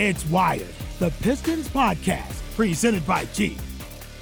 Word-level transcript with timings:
It's 0.00 0.24
Wired, 0.28 0.64
the 0.98 1.10
Pistons 1.20 1.68
podcast, 1.68 2.40
presented 2.56 3.06
by 3.06 3.26
Jeep. 3.34 3.58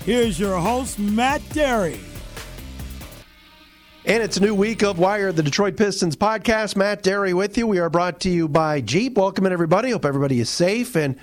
Here's 0.04 0.36
your 0.36 0.58
host, 0.58 0.98
Matt 0.98 1.40
Dery. 1.50 2.00
And 4.04 4.20
it's 4.20 4.38
a 4.38 4.40
new 4.40 4.56
week 4.56 4.82
of 4.82 4.98
Wired, 4.98 5.36
the 5.36 5.42
Detroit 5.44 5.76
Pistons 5.76 6.16
podcast. 6.16 6.74
Matt 6.74 7.04
Dery 7.04 7.32
with 7.32 7.56
you. 7.56 7.68
We 7.68 7.78
are 7.78 7.88
brought 7.88 8.18
to 8.22 8.28
you 8.28 8.48
by 8.48 8.80
Jeep. 8.80 9.16
Welcome 9.16 9.46
in, 9.46 9.52
everybody. 9.52 9.92
Hope 9.92 10.04
everybody 10.04 10.40
is 10.40 10.50
safe 10.50 10.96
and 10.96 11.14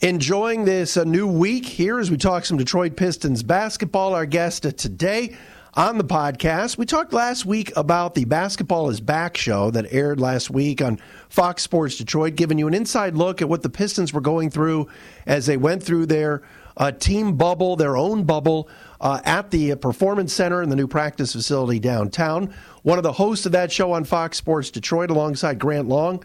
enjoying 0.00 0.64
this 0.64 0.96
uh, 0.96 1.04
new 1.04 1.26
week 1.26 1.66
here 1.66 1.98
as 1.98 2.10
we 2.10 2.16
talk 2.16 2.46
some 2.46 2.56
Detroit 2.56 2.96
Pistons 2.96 3.42
basketball. 3.42 4.14
Our 4.14 4.24
guest 4.24 4.62
today 4.78 5.36
on 5.78 5.96
the 5.96 6.02
podcast, 6.02 6.76
we 6.76 6.84
talked 6.84 7.12
last 7.12 7.46
week 7.46 7.70
about 7.76 8.16
the 8.16 8.24
Basketball 8.24 8.90
is 8.90 9.00
Back 9.00 9.36
show 9.36 9.70
that 9.70 9.86
aired 9.92 10.18
last 10.18 10.50
week 10.50 10.82
on 10.82 10.98
Fox 11.28 11.62
Sports 11.62 11.96
Detroit, 11.96 12.34
giving 12.34 12.58
you 12.58 12.66
an 12.66 12.74
inside 12.74 13.14
look 13.14 13.40
at 13.40 13.48
what 13.48 13.62
the 13.62 13.70
Pistons 13.70 14.12
were 14.12 14.20
going 14.20 14.50
through 14.50 14.88
as 15.24 15.46
they 15.46 15.56
went 15.56 15.84
through 15.84 16.06
their 16.06 16.42
uh, 16.76 16.90
team 16.90 17.36
bubble, 17.36 17.76
their 17.76 17.96
own 17.96 18.24
bubble. 18.24 18.68
Uh, 19.00 19.20
at 19.24 19.52
the 19.52 19.76
Performance 19.76 20.32
Center 20.32 20.60
in 20.60 20.70
the 20.70 20.74
new 20.74 20.88
practice 20.88 21.32
facility 21.32 21.78
downtown. 21.78 22.52
One 22.82 22.98
of 22.98 23.04
the 23.04 23.12
hosts 23.12 23.46
of 23.46 23.52
that 23.52 23.70
show 23.70 23.92
on 23.92 24.02
Fox 24.02 24.36
Sports 24.36 24.72
Detroit, 24.72 25.10
alongside 25.10 25.60
Grant 25.60 25.86
Long, 25.86 26.24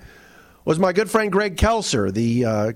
was 0.65 0.79
my 0.79 0.91
good 0.91 1.07
friend 1.07 1.31
Greg 1.31 1.55
Kelser, 1.55 2.11
the 2.11 2.45
uh, 2.45 2.71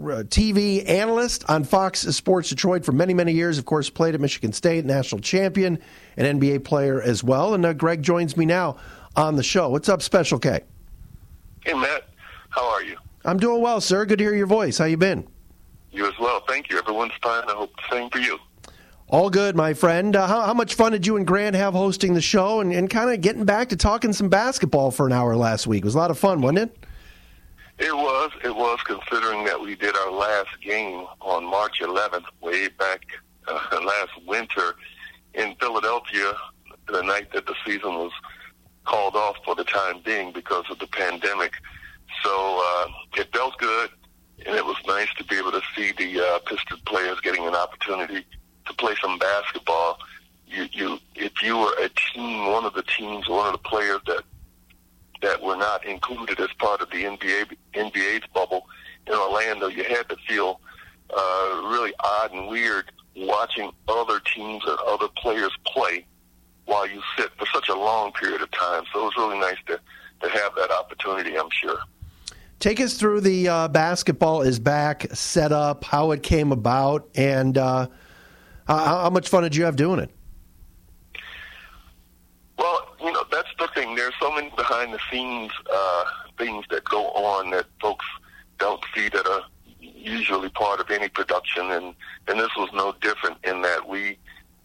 TV 0.00 0.88
analyst 0.88 1.44
on 1.48 1.64
Fox 1.64 2.00
Sports 2.00 2.48
Detroit 2.48 2.84
for 2.84 2.92
many, 2.92 3.14
many 3.14 3.32
years. 3.32 3.58
Of 3.58 3.64
course, 3.64 3.90
played 3.90 4.14
at 4.14 4.20
Michigan 4.20 4.52
State, 4.52 4.84
national 4.84 5.20
champion, 5.20 5.78
an 6.16 6.40
NBA 6.40 6.64
player 6.64 7.00
as 7.00 7.22
well. 7.22 7.54
And 7.54 7.64
uh, 7.64 7.72
Greg 7.72 8.02
joins 8.02 8.36
me 8.36 8.46
now 8.46 8.76
on 9.16 9.36
the 9.36 9.42
show. 9.42 9.68
What's 9.68 9.88
up, 9.88 10.02
Special 10.02 10.38
K? 10.38 10.60
Hey, 11.64 11.74
Matt. 11.74 12.08
How 12.48 12.68
are 12.68 12.82
you? 12.82 12.96
I'm 13.24 13.38
doing 13.38 13.60
well, 13.60 13.80
sir. 13.80 14.04
Good 14.06 14.18
to 14.18 14.24
hear 14.24 14.34
your 14.34 14.46
voice. 14.46 14.78
How 14.78 14.86
you 14.86 14.96
been? 14.96 15.26
You 15.92 16.06
as 16.06 16.18
well. 16.18 16.42
Thank 16.48 16.70
you. 16.70 16.78
Everyone's 16.78 17.12
fine. 17.22 17.44
I 17.48 17.52
hope 17.52 17.70
the 17.76 17.94
same 17.94 18.10
for 18.10 18.18
you. 18.18 18.38
All 19.08 19.28
good, 19.28 19.56
my 19.56 19.74
friend. 19.74 20.14
Uh, 20.14 20.26
how, 20.26 20.42
how, 20.42 20.54
much 20.54 20.74
fun 20.74 20.92
did 20.92 21.04
you 21.04 21.16
and 21.16 21.26
Grant 21.26 21.56
have 21.56 21.74
hosting 21.74 22.14
the 22.14 22.20
show 22.20 22.60
and, 22.60 22.72
and 22.72 22.88
kind 22.88 23.10
of 23.10 23.20
getting 23.20 23.44
back 23.44 23.70
to 23.70 23.76
talking 23.76 24.12
some 24.12 24.28
basketball 24.28 24.92
for 24.92 25.04
an 25.06 25.12
hour 25.12 25.36
last 25.36 25.66
week? 25.66 25.82
It 25.82 25.84
was 25.84 25.96
a 25.96 25.98
lot 25.98 26.12
of 26.12 26.18
fun, 26.18 26.40
wasn't 26.40 26.70
it? 26.70 26.86
It 27.80 27.96
was. 27.96 28.30
It 28.44 28.54
was, 28.54 28.78
considering 28.84 29.44
that 29.44 29.58
we 29.58 29.74
did 29.74 29.96
our 29.96 30.12
last 30.12 30.60
game 30.60 31.06
on 31.22 31.44
March 31.46 31.80
11th, 31.80 32.26
way 32.42 32.68
back 32.68 33.00
uh, 33.48 33.58
last 33.82 34.10
winter 34.26 34.74
in 35.32 35.54
Philadelphia, 35.58 36.34
the 36.88 37.02
night 37.02 37.32
that 37.32 37.46
the 37.46 37.54
season 37.64 37.94
was 37.94 38.12
called 38.84 39.16
off 39.16 39.36
for 39.46 39.54
the 39.54 39.64
time 39.64 40.02
being 40.04 40.30
because 40.30 40.66
of 40.70 40.78
the 40.78 40.88
pandemic. 40.88 41.54
So 42.22 42.62
uh, 42.62 42.88
it 43.16 43.32
felt 43.32 43.56
good, 43.56 43.88
and 44.44 44.54
it 44.54 44.64
was 44.66 44.76
nice 44.86 45.08
to 45.16 45.24
be 45.24 45.36
able 45.36 45.52
to 45.52 45.62
see 45.74 45.92
the 45.92 46.20
uh, 46.20 46.38
Piston 46.40 46.80
players 46.84 47.18
getting 47.22 47.46
an 47.46 47.54
opportunity 47.54 48.26
to 48.66 48.74
play 48.74 48.94
some 49.00 49.18
basketball. 49.18 49.98
You, 50.46 50.66
you, 50.72 50.98
if 51.14 51.42
you 51.42 51.56
were 51.56 51.72
a 51.80 51.88
team, 52.12 52.52
one 52.52 52.66
of 52.66 52.74
the 52.74 52.82
teams, 52.82 53.26
one 53.26 53.46
of 53.46 53.52
the 53.52 53.68
players 53.68 54.02
that 54.06 54.22
that 55.22 55.42
were 55.42 55.56
not 55.56 55.84
included 55.84 56.40
as 56.40 56.52
part 56.58 56.80
of 56.80 56.90
the 56.90 57.04
NBA 57.04 57.56
NBA's 57.74 58.26
bubble 58.34 58.66
in 59.06 59.14
Orlando, 59.14 59.68
you 59.68 59.84
had 59.84 60.08
to 60.08 60.16
feel 60.28 60.60
uh, 61.10 61.62
really 61.66 61.92
odd 62.00 62.32
and 62.32 62.48
weird 62.48 62.92
watching 63.16 63.70
other 63.88 64.20
teams 64.20 64.62
and 64.66 64.78
other 64.86 65.08
players 65.16 65.52
play 65.66 66.06
while 66.64 66.86
you 66.88 67.02
sit 67.18 67.30
for 67.36 67.46
such 67.52 67.68
a 67.68 67.74
long 67.74 68.12
period 68.12 68.40
of 68.40 68.50
time. 68.52 68.84
So 68.92 69.00
it 69.00 69.04
was 69.04 69.16
really 69.16 69.38
nice 69.38 69.58
to 69.66 69.80
to 70.22 70.28
have 70.28 70.54
that 70.54 70.70
opportunity. 70.70 71.36
I'm 71.36 71.48
sure. 71.50 71.78
Take 72.58 72.78
us 72.78 72.94
through 72.94 73.22
the 73.22 73.48
uh, 73.48 73.68
basketball 73.68 74.42
is 74.42 74.58
back 74.58 75.06
setup, 75.14 75.82
how 75.82 76.10
it 76.10 76.22
came 76.22 76.52
about, 76.52 77.08
and 77.14 77.56
uh, 77.56 77.86
how, 78.66 78.78
how 78.78 79.10
much 79.10 79.28
fun 79.30 79.42
did 79.44 79.56
you 79.56 79.64
have 79.64 79.76
doing 79.76 79.98
it? 79.98 80.10
Well, 82.58 82.94
you 83.00 83.10
know, 83.12 83.24
that's 83.32 83.48
the 83.58 83.66
thing. 83.68 83.94
There's 83.94 84.12
so 84.20 84.30
many 84.30 84.50
behind 84.50 84.92
the 84.92 84.98
scenes 85.10 85.52
uh, 85.72 86.04
things 86.38 86.64
that 86.70 86.84
go 86.84 87.08
on 87.10 87.50
that 87.50 87.66
folks 87.80 88.06
don't 88.58 88.82
see 88.94 89.08
that 89.08 89.26
are 89.26 89.42
usually 89.80 90.48
part 90.50 90.80
of 90.80 90.90
any 90.90 91.08
production, 91.08 91.70
and 91.70 91.94
and 92.28 92.38
this 92.38 92.50
was 92.56 92.70
no 92.72 92.94
different 93.00 93.36
in 93.44 93.62
that 93.62 93.88
we 93.88 94.18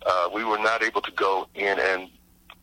uh, 0.06 0.30
we 0.34 0.44
were 0.44 0.60
not 0.60 0.84
able 0.84 1.02
to 1.02 1.12
go 1.12 1.48
in 1.56 1.80
and 1.80 2.10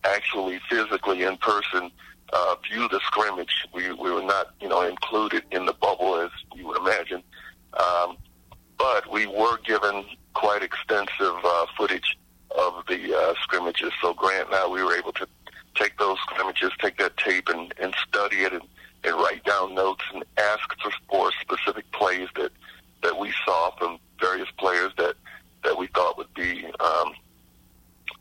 actually 0.04 0.60
physically 0.68 1.22
in 1.22 1.36
person 1.38 1.90
uh, 2.32 2.54
view 2.70 2.88
the 2.88 3.00
scrimmage. 3.06 3.66
We 3.74 3.92
we 3.92 4.10
were 4.10 4.22
not 4.22 4.54
you 4.60 4.68
know 4.68 4.82
included 4.82 5.44
in 5.50 5.66
the 5.66 5.74
bubble 5.74 6.16
as 6.16 6.30
you 6.54 6.66
would 6.68 6.78
imagine, 6.78 7.22
um, 7.74 8.16
but 8.78 9.10
we 9.10 9.26
were 9.26 9.58
given 9.58 10.04
quite 10.34 10.62
extensive 10.62 11.36
uh, 11.44 11.66
footage 11.76 12.16
of 12.58 12.84
the 12.88 13.14
uh, 13.16 13.34
scrimmages. 13.42 13.92
So 14.00 14.14
Grant 14.14 14.46
and 14.46 14.54
I, 14.54 14.66
we 14.66 14.82
were 14.82 14.94
able 14.94 15.12
to 15.12 15.26
take 15.74 15.98
those 15.98 16.18
scrimmages, 16.20 16.70
take 16.80 16.98
that 16.98 17.16
tape, 17.16 17.48
and, 17.48 17.72
and 17.80 17.94
study 18.08 18.38
it, 18.38 18.52
and, 18.52 18.62
and 19.04 19.14
write 19.16 19.44
down 19.44 19.74
notes, 19.74 20.04
and 20.12 20.24
ask 20.38 20.68
for, 20.82 20.90
for 21.08 21.30
specific 21.40 21.90
plays 21.92 22.28
that 22.36 22.52
that 23.02 23.18
we 23.18 23.32
saw 23.44 23.74
from 23.76 23.98
various 24.20 24.48
players 24.58 24.92
that 24.96 25.14
that 25.64 25.76
we 25.76 25.88
thought 25.88 26.16
would 26.16 26.32
be 26.34 26.66
um, 26.80 27.12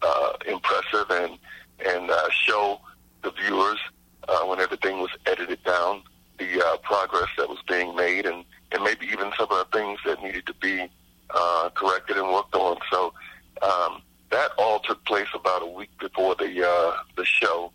uh, 0.02 0.34
impressive, 0.48 1.10
and 1.10 1.38
and 1.86 2.10
uh, 2.10 2.30
show 2.30 2.80
the 3.24 3.32
viewers 3.32 3.80
uh, 4.28 4.42
when 4.46 4.60
everything 4.60 5.00
was 5.00 5.12
edited 5.26 5.64
down 5.64 6.02
the 6.38 6.66
uh, 6.66 6.78
progress 6.78 7.30
that 7.38 7.48
was 7.48 7.60
being 7.68 7.96
made, 7.96 8.26
and 8.26 8.44
and 8.72 8.84
maybe 8.84 9.06
even 9.08 9.32
some 9.38 9.48
of 9.52 9.58
the 9.58 9.78
things 9.78 10.00
that 10.06 10.22
needed 10.24 10.46
to 10.46 10.54
be 10.56 10.90
uh, 11.30 11.70
corrected 11.76 12.18
and 12.18 12.28
worked 12.28 12.56
on. 12.56 12.78
So 12.92 13.14
um, 13.62 14.02
that 14.32 14.52
all 14.58 14.80
took 14.80 15.04
place 15.06 15.28
about 15.34 15.62
a 15.62 15.68
week 15.68 15.90
before 16.00 16.36
the 16.36 16.68
uh, 16.68 16.98
the 17.16 17.26
show. 17.26 17.72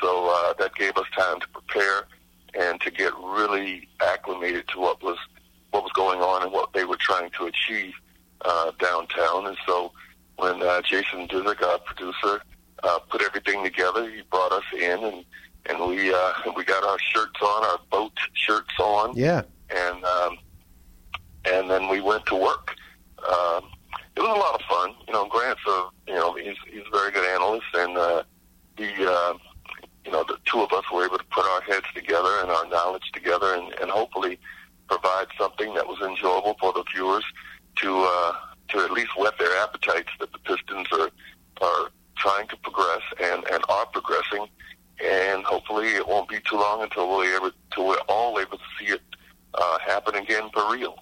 So 0.00 0.28
uh, 0.30 0.54
that 0.54 0.74
gave 0.74 0.96
us 0.96 1.06
time 1.16 1.40
to 1.40 1.48
prepare 1.48 2.06
and 2.54 2.80
to 2.80 2.90
get 2.90 3.12
really 3.22 3.88
acclimated 4.00 4.68
to 4.68 4.80
what 4.80 5.02
was 5.02 5.18
what 5.70 5.82
was 5.82 5.92
going 5.92 6.20
on 6.20 6.42
and 6.42 6.52
what 6.52 6.72
they 6.72 6.84
were 6.84 6.96
trying 6.96 7.30
to 7.30 7.46
achieve 7.46 7.94
uh, 8.44 8.72
downtown. 8.78 9.46
And 9.46 9.56
so 9.66 9.92
when 10.36 10.62
uh, 10.62 10.82
Jason 10.82 11.28
Dudzik, 11.28 11.62
our 11.62 11.78
producer, 11.78 12.42
uh, 12.82 12.98
put 13.10 13.22
everything 13.22 13.62
together, 13.62 14.10
he 14.10 14.22
brought 14.22 14.52
us 14.52 14.64
in 14.74 15.04
and 15.04 15.24
and 15.66 15.78
we 15.88 16.12
uh, 16.12 16.32
we 16.56 16.64
got 16.64 16.82
our 16.84 16.98
shirts 17.30 17.42
on, 17.42 17.64
our 17.64 17.78
boat 17.90 18.12
shirts 18.34 18.78
on. 18.78 19.16
Yeah. 19.16 19.42
And 19.70 20.04
um, 20.04 20.38
and 21.44 21.70
then 21.70 21.88
we 21.88 22.00
went 22.00 22.26
to 22.26 22.36
work. 22.36 22.74
Um, 23.18 23.64
it 24.16 24.20
was 24.20 24.36
a 24.36 24.40
lot 24.40 24.54
of 24.54 24.62
fun. 24.62 24.94
You 25.06 25.12
know, 25.12 25.26
Grant's 25.28 25.60
a 25.66 25.88
you 26.08 26.14
know 26.14 26.34
he's 26.34 26.56
he's 26.66 26.82
a 26.86 26.96
very 26.96 27.12
good 27.12 27.26
analyst, 27.34 27.66
and 27.74 27.96
uh, 27.96 28.22
he 28.76 28.90
uh, 29.06 29.34
you 30.04 30.10
know 30.10 30.24
the 30.24 30.38
two 30.44 30.60
of 30.60 30.72
us 30.72 30.84
were 30.92 31.04
able 31.04 31.18
to 31.18 31.24
put 31.24 31.44
our 31.44 31.62
heads 31.62 31.86
together 31.94 32.40
and 32.42 32.50
our 32.50 32.66
knowledge 32.68 33.10
together, 33.12 33.54
and, 33.54 33.72
and 33.80 33.90
hopefully 33.90 34.38
provide 34.88 35.26
something 35.38 35.72
that 35.74 35.86
was 35.86 36.00
enjoyable 36.00 36.56
for 36.60 36.72
the 36.72 36.84
viewers 36.92 37.24
to 37.76 38.00
uh, 38.00 38.32
to 38.68 38.78
at 38.78 38.90
least 38.90 39.10
whet 39.16 39.38
their 39.38 39.56
appetites 39.62 40.10
that 40.18 40.32
the 40.32 40.38
Pistons 40.40 40.88
are 40.92 41.10
are 41.62 41.90
trying 42.16 42.48
to 42.48 42.56
progress 42.56 43.02
and 43.22 43.44
and 43.52 43.62
are 43.68 43.86
progressing, 43.86 44.46
and 45.04 45.44
hopefully 45.44 45.88
it 45.88 46.06
won't 46.06 46.28
be 46.28 46.38
too 46.48 46.56
long 46.56 46.82
until 46.82 47.08
we're 47.08 47.36
able 47.36 47.50
to 47.72 47.82
we're 47.82 47.96
all 48.08 48.38
able 48.38 48.58
to 48.58 48.64
see 48.78 48.92
it 48.92 49.00
uh, 49.54 49.78
happen 49.78 50.14
again 50.14 50.48
for 50.52 50.72
real 50.72 50.96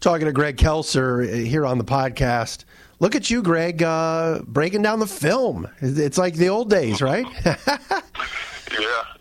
talking 0.00 0.26
to 0.26 0.32
Greg 0.32 0.56
Kelser 0.56 1.44
here 1.44 1.66
on 1.66 1.78
the 1.78 1.84
podcast. 1.84 2.64
Look 3.00 3.14
at 3.14 3.30
you, 3.30 3.42
Greg, 3.42 3.82
uh, 3.82 4.40
breaking 4.44 4.82
down 4.82 5.00
the 5.00 5.06
film. 5.06 5.68
It's 5.80 6.18
like 6.18 6.34
the 6.34 6.48
old 6.48 6.70
days, 6.70 7.00
right? 7.00 7.26
yeah, 7.44 7.54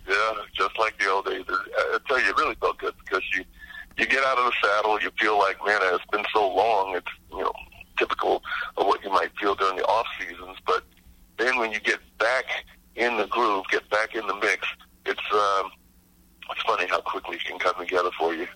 yeah, 0.07 0.31
just 0.53 0.77
like 0.79 0.97
the 0.99 1.09
old 1.09 1.25
days. 1.25 1.43
I 1.47 1.97
tell 2.07 2.19
you, 2.19 2.29
it 2.29 2.37
really 2.37 2.55
felt 2.55 2.77
good 2.79 2.93
because 3.03 3.23
you 3.35 3.43
you 3.97 4.05
get 4.05 4.23
out 4.23 4.37
of 4.37 4.45
the 4.45 4.53
saddle, 4.63 5.01
you 5.01 5.09
feel 5.19 5.39
like, 5.39 5.57
man, 5.65 5.79
it's 5.81 6.05
been 6.11 6.25
so 6.33 6.47
long. 6.47 6.95
It's 6.95 7.07
you 7.31 7.39
know 7.39 7.53
typical 7.97 8.43
of 8.77 8.85
what 8.85 9.03
you 9.03 9.09
might 9.11 9.31
feel 9.39 9.55
during 9.55 9.77
the 9.77 9.85
off 9.85 10.07
seasons, 10.19 10.57
but 10.65 10.83
then 11.38 11.57
when 11.57 11.71
you 11.71 11.79
get 11.79 12.00
back 12.19 12.45
in 12.97 13.17
the 13.17 13.27
groove, 13.27 13.65
get 13.71 13.89
back 13.89 14.15
in 14.15 14.25
the 14.27 14.35
mix, 14.35 14.67
it's 15.05 15.21
um, 15.31 15.71
it's 16.51 16.61
funny 16.63 16.88
how 16.88 17.01
quickly 17.01 17.38
it 17.38 17.45
can 17.45 17.59
come 17.59 17.75
together 17.77 18.09
for 18.17 18.33
you. 18.33 18.47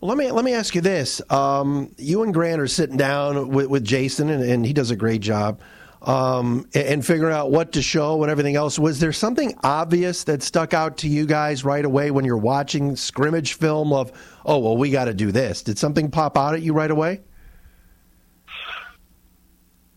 Well, 0.00 0.08
let 0.10 0.18
me 0.18 0.30
let 0.30 0.44
me 0.44 0.54
ask 0.54 0.74
you 0.74 0.80
this: 0.80 1.20
um, 1.30 1.92
You 1.96 2.22
and 2.22 2.32
Grant 2.32 2.60
are 2.60 2.68
sitting 2.68 2.96
down 2.96 3.48
with, 3.48 3.66
with 3.66 3.84
Jason, 3.84 4.30
and, 4.30 4.44
and, 4.44 4.64
he 4.64 4.72
does 4.72 4.92
a 4.92 4.96
great 4.96 5.22
job, 5.22 5.60
um, 6.02 6.68
and, 6.72 6.86
and 6.86 7.06
figuring 7.06 7.34
out 7.34 7.50
what 7.50 7.72
to 7.72 7.82
show 7.82 8.22
and 8.22 8.30
everything 8.30 8.54
else. 8.54 8.78
Was 8.78 9.00
there 9.00 9.12
something 9.12 9.58
obvious 9.64 10.22
that 10.24 10.44
stuck 10.44 10.72
out 10.72 10.98
to 10.98 11.08
you 11.08 11.26
guys 11.26 11.64
right 11.64 11.84
away 11.84 12.12
when 12.12 12.24
you're 12.24 12.36
watching 12.36 12.94
scrimmage 12.94 13.54
film? 13.54 13.92
Of 13.92 14.12
oh, 14.46 14.58
well, 14.58 14.76
we 14.76 14.90
got 14.90 15.06
to 15.06 15.14
do 15.14 15.32
this. 15.32 15.62
Did 15.62 15.78
something 15.78 16.12
pop 16.12 16.38
out 16.38 16.54
at 16.54 16.62
you 16.62 16.74
right 16.74 16.92
away? 16.92 17.20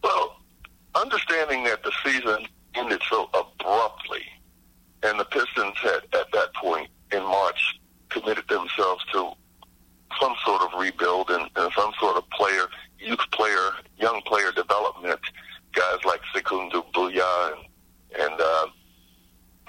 Well, 0.03 0.37
understanding 0.95 1.63
that 1.65 1.83
the 1.83 1.91
season 2.03 2.47
ended 2.73 3.01
so 3.07 3.29
abruptly, 3.35 4.23
and 5.03 5.19
the 5.19 5.25
Pistons 5.25 5.77
had 5.77 6.01
at 6.13 6.31
that 6.33 6.55
point 6.55 6.89
in 7.11 7.21
March 7.21 7.79
committed 8.09 8.47
themselves 8.47 9.03
to 9.11 9.33
some 10.19 10.35
sort 10.45 10.61
of 10.61 10.79
rebuild 10.79 11.29
and, 11.29 11.49
and 11.55 11.71
some 11.73 11.91
sort 11.99 12.17
of 12.17 12.29
player, 12.29 12.67
youth 12.99 13.19
player, 13.31 13.71
young 13.97 14.21
player 14.25 14.51
development. 14.51 15.19
Guys 15.73 15.99
like 16.05 16.21
Sekou 16.35 16.69
Doumbouya 16.71 17.53
and, 17.53 18.21
and 18.21 18.41
uh, 18.41 18.67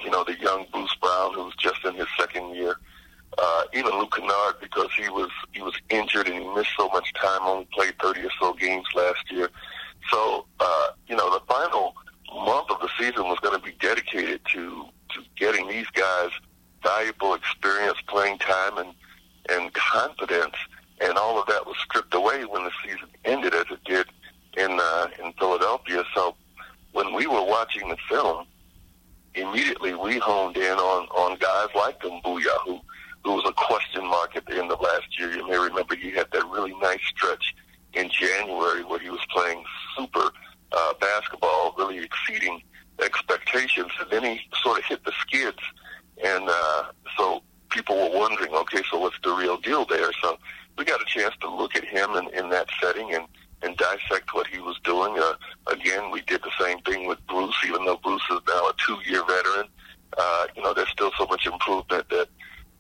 you 0.03 0.11
know, 0.11 0.25
the 0.25 0.37
young 0.41 0.67
Bruce 0.73 0.95
Brown, 1.01 1.35
who's 1.35 1.55
just 1.57 1.85
in 1.85 1.95
his 1.95 2.09
second 2.19 2.55
year. 2.55 2.77
Uh, 3.39 3.63
even 3.73 3.93
Luke 3.93 4.15
Kennard, 4.15 4.57
because 4.61 4.91
he 4.95 5.09
was 5.09 5.31
he 5.53 5.63
was 5.63 5.75
injured 5.89 6.29
and 6.29 6.43
he 6.43 6.55
missed 6.55 6.73
so 6.77 6.89
much 6.89 7.15
time, 7.15 7.41
only 7.43 7.67
played 7.73 7.95
30 8.03 8.21
or 8.21 8.31
so 8.39 8.53
games 8.53 8.85
last 8.95 9.31
year. 9.31 9.49
So, 10.11 10.45
uh, 10.61 10.89
you 11.07 11.17
know, 11.17 11.33
the 11.33 11.41
final 11.47 11.95
month 12.35 12.71
of 12.71 12.81
the 12.81 12.91
season 12.99 13.25
was 13.29 13.39
going 13.41 13.59
to 13.59 13.65
be 13.65 13.75
dedicated 13.81 14.41
to 14.53 14.87
to 15.15 15.23
getting 15.37 15.69
these 15.69 15.87
guys 15.89 16.31
valuable 16.83 17.35
experience, 17.35 17.99
playing 18.09 18.39
time, 18.39 18.77
and 18.77 18.93
and 19.51 19.73
confidence, 19.73 20.55
and 21.01 21.17
all 21.19 21.41
of 21.41 21.47
that 21.47 21.67
was 21.67 21.77
stripped 21.79 22.15
away 22.15 22.45
when 22.45 22.65
the 22.65 22.71
season 22.85 23.09
ended, 23.25 23.55
as 23.55 23.67
it 23.71 23.83
did 23.85 24.07
in 24.57 24.79
uh, 24.81 25.09
in 25.23 25.33
Philadelphia. 25.35 26.05
So, 26.15 26.37
when 26.93 27.15
we 27.15 27.27
were 27.27 27.45
watching 27.45 27.89
the 27.89 27.97
film, 28.09 28.47
immediately 29.35 29.95
we 29.95 30.19
honed 30.19 30.57
in 30.57 30.79
on 30.79 31.07
on 31.09 31.39
guys 31.39 31.69
like 31.75 32.01
Doumbouya, 32.01 32.57
who 32.65 32.81
who 33.25 33.33
was 33.35 33.45
a 33.47 33.53
question 33.53 34.07
mark 34.07 34.37
at 34.37 34.47
the 34.47 34.59
end 34.59 34.71
of 34.71 34.81
last 34.81 35.19
year. 35.19 35.33
You 35.33 35.49
may 35.49 35.59
remember 35.59 35.95
he 35.95 36.11
had 36.11 36.31
that 36.33 36.45
really 36.49 36.75
nice 36.81 37.01
stretch 37.09 37.55
in 37.95 38.11
January 38.11 38.85
where 38.85 38.99
he 38.99 39.11
was 39.11 39.25
playing 39.31 39.65
super 39.97 40.31
uh, 40.73 40.95
basketball, 41.01 41.75
really 41.77 41.99
exceeding 41.99 42.63
expectations, 43.03 43.91
and 44.01 44.11
then 44.11 44.23
he 44.23 44.41
sort 44.63 44.79
of 44.79 44.85
hit 44.85 45.05
the 45.05 45.13
skids, 45.21 45.59
and 46.25 46.49
uh, 46.49 46.85
so 47.17 47.43
people 47.73 47.97
were 47.97 48.17
wondering, 48.17 48.53
okay, 48.55 48.83
so 48.91 48.99
what's 48.99 49.19
the 49.25 49.33
real 49.33 49.57
deal 49.57 49.85
there? 49.87 50.11
So 50.23 50.39
we 50.79 50.85
got 50.85 51.01
a 51.01 51.05
chance 51.07 51.35
to 51.41 51.51
look 51.51 51.75
at 51.75 51.85
him 51.85 52.11
in, 52.11 52.29
in 52.35 52.51
that 52.51 52.69
setting 52.81 53.15
and 53.15 53.27
and 53.65 53.77
dissect 53.77 54.35
what 54.35 54.49
he 54.49 54.59
was 54.59 54.77
doing. 54.83 55.17
Uh, 55.17 55.35
again, 55.69 56.11
we 56.11 56.21
did 56.23 56.43
the 56.43 56.51
same 56.61 56.81
thing 56.81 57.07
with 57.07 57.25
Bruce, 57.29 57.55
even 57.65 57.85
though 57.85 57.97
Bruce 58.03 58.25
is 58.29 58.41
now 58.49 58.69
a 58.69 58.73
two-year 58.85 59.25
veteran. 59.25 59.69
Uh, 60.19 60.47
you 60.57 60.63
know, 60.65 60.75
there's 60.75 60.89
still 60.89 61.13
so 61.17 61.27
much 61.27 61.47
improvement 61.47 62.09
that 62.09 62.29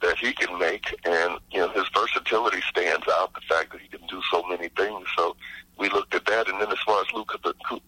that 0.02 0.18
he 0.18 0.32
can 0.32 0.51
make, 0.62 0.86
and 1.04 1.38
you 1.50 1.58
know 1.58 1.68
his 1.68 1.84
versatility 1.94 2.60
stands 2.68 3.06
out. 3.10 3.34
The 3.34 3.40
fact 3.48 3.72
that 3.72 3.80
he 3.80 3.88
can 3.88 4.06
do 4.06 4.20
so 4.30 4.42
many 4.48 4.68
things. 4.68 5.06
So 5.16 5.36
we 5.78 5.88
looked 5.88 6.14
at 6.14 6.24
that, 6.26 6.48
and 6.48 6.60
then 6.60 6.70
as 6.70 6.78
far 6.86 7.00
as 7.00 7.12
Luke 7.12 7.32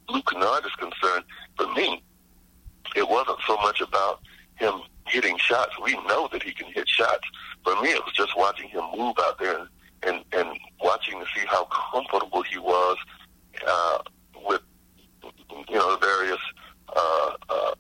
Luke 0.09 0.31
Kennard 0.31 0.65
is 0.67 0.75
concerned, 0.75 1.25
for 1.56 1.73
me, 1.75 2.03
it 2.97 3.09
wasn't 3.09 3.38
so 3.47 3.56
much 3.59 3.81
about 3.81 4.21
him 4.56 4.75
hitting 5.06 5.37
shots. 5.38 5.73
We 5.82 5.94
know 6.09 6.29
that 6.32 6.43
he 6.43 6.53
can 6.53 6.73
hit 6.73 6.88
shots. 6.88 7.26
For 7.62 7.81
me, 7.81 7.91
it 7.91 8.05
was 8.05 8.15
just 8.15 8.37
watching 8.37 8.69
him 8.69 8.85
move 8.97 9.17
out 9.21 9.38
there 9.38 9.59
and 9.59 9.69
and, 10.06 10.25
and 10.32 10.49
watching 10.82 11.19
to 11.19 11.26
see 11.35 11.47
how 11.47 11.65
comfortable 11.67 12.43
he 12.43 12.59
was 12.59 12.97
uh, 13.67 13.99
with 14.47 14.61
you 15.69 15.75
know 15.75 15.97
various 16.00 16.41
uh, 16.94 17.31
uh, 17.49 17.75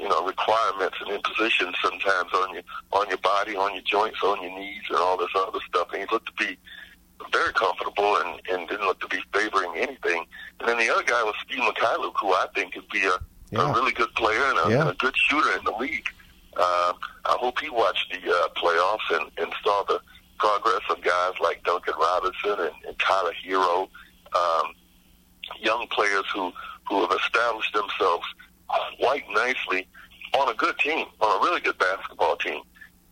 you 0.00 0.08
know 0.08 0.24
requirements 0.24 0.96
and 1.00 1.10
impositions 1.10 1.74
sometimes 1.82 2.32
on 2.34 2.54
your 2.54 2.62
on 2.92 3.08
your 3.08 3.18
body, 3.18 3.56
on 3.56 3.74
your 3.74 3.82
joints, 3.82 4.22
on 4.22 4.42
your 4.42 4.56
knees, 4.58 4.82
and 4.88 4.98
all 4.98 5.16
this 5.16 5.30
other 5.34 5.58
stuff. 5.68 5.88
And 5.92 6.02
he 6.02 6.06
looked 6.12 6.26
to 6.26 6.46
be 6.46 6.58
very 7.32 7.52
comfortable 7.52 8.16
and, 8.16 8.40
and 8.50 8.68
didn't 8.68 8.86
look 8.86 9.00
to 9.00 9.08
be 9.08 9.20
favoring 9.32 9.72
anything. 9.76 10.24
And 10.60 10.68
then 10.68 10.78
the 10.78 10.90
other 10.92 11.02
guy 11.02 11.22
was 11.22 11.34
Svi 11.48 11.58
Mykhailiuk, 11.58 12.14
who 12.20 12.32
I 12.32 12.46
think 12.54 12.74
could 12.74 12.88
be 12.90 13.04
a, 13.04 13.18
yeah. 13.50 13.70
a 13.70 13.74
really 13.74 13.92
good 13.92 14.14
player 14.14 14.44
and 14.44 14.58
a, 14.58 14.70
yeah. 14.70 14.88
a 14.88 14.94
good 14.94 15.16
shooter 15.16 15.58
in 15.58 15.64
the 15.64 15.76
league. 15.78 16.06
Uh, 16.56 16.92
I 17.24 17.36
hope 17.38 17.58
he 17.60 17.70
watched 17.70 18.12
the 18.12 18.30
uh, 18.30 18.48
playoffs 18.56 19.20
and, 19.20 19.30
and 19.38 19.52
saw 19.62 19.84
the 19.88 20.00
progress 20.38 20.82
of 20.90 21.02
guys 21.02 21.32
like 21.40 21.62
Duncan 21.64 21.94
Robinson 21.98 22.58
and, 22.58 22.74
and 22.86 22.98
Tyler 22.98 23.32
Herro, 23.44 23.88
um, 24.34 24.74
young 25.60 25.86
players 25.88 26.24
who, 26.32 26.52
who 26.88 27.02
have 27.02 27.18
established 27.20 27.72
themselves 27.74 28.26
quite 28.98 29.24
nicely 29.30 29.86
on 30.34 30.48
a 30.48 30.54
good 30.54 30.78
team, 30.78 31.06
on 31.20 31.40
a 31.40 31.44
really 31.44 31.60
good 31.60 31.78
basketball 31.78 32.36
team. 32.36 32.60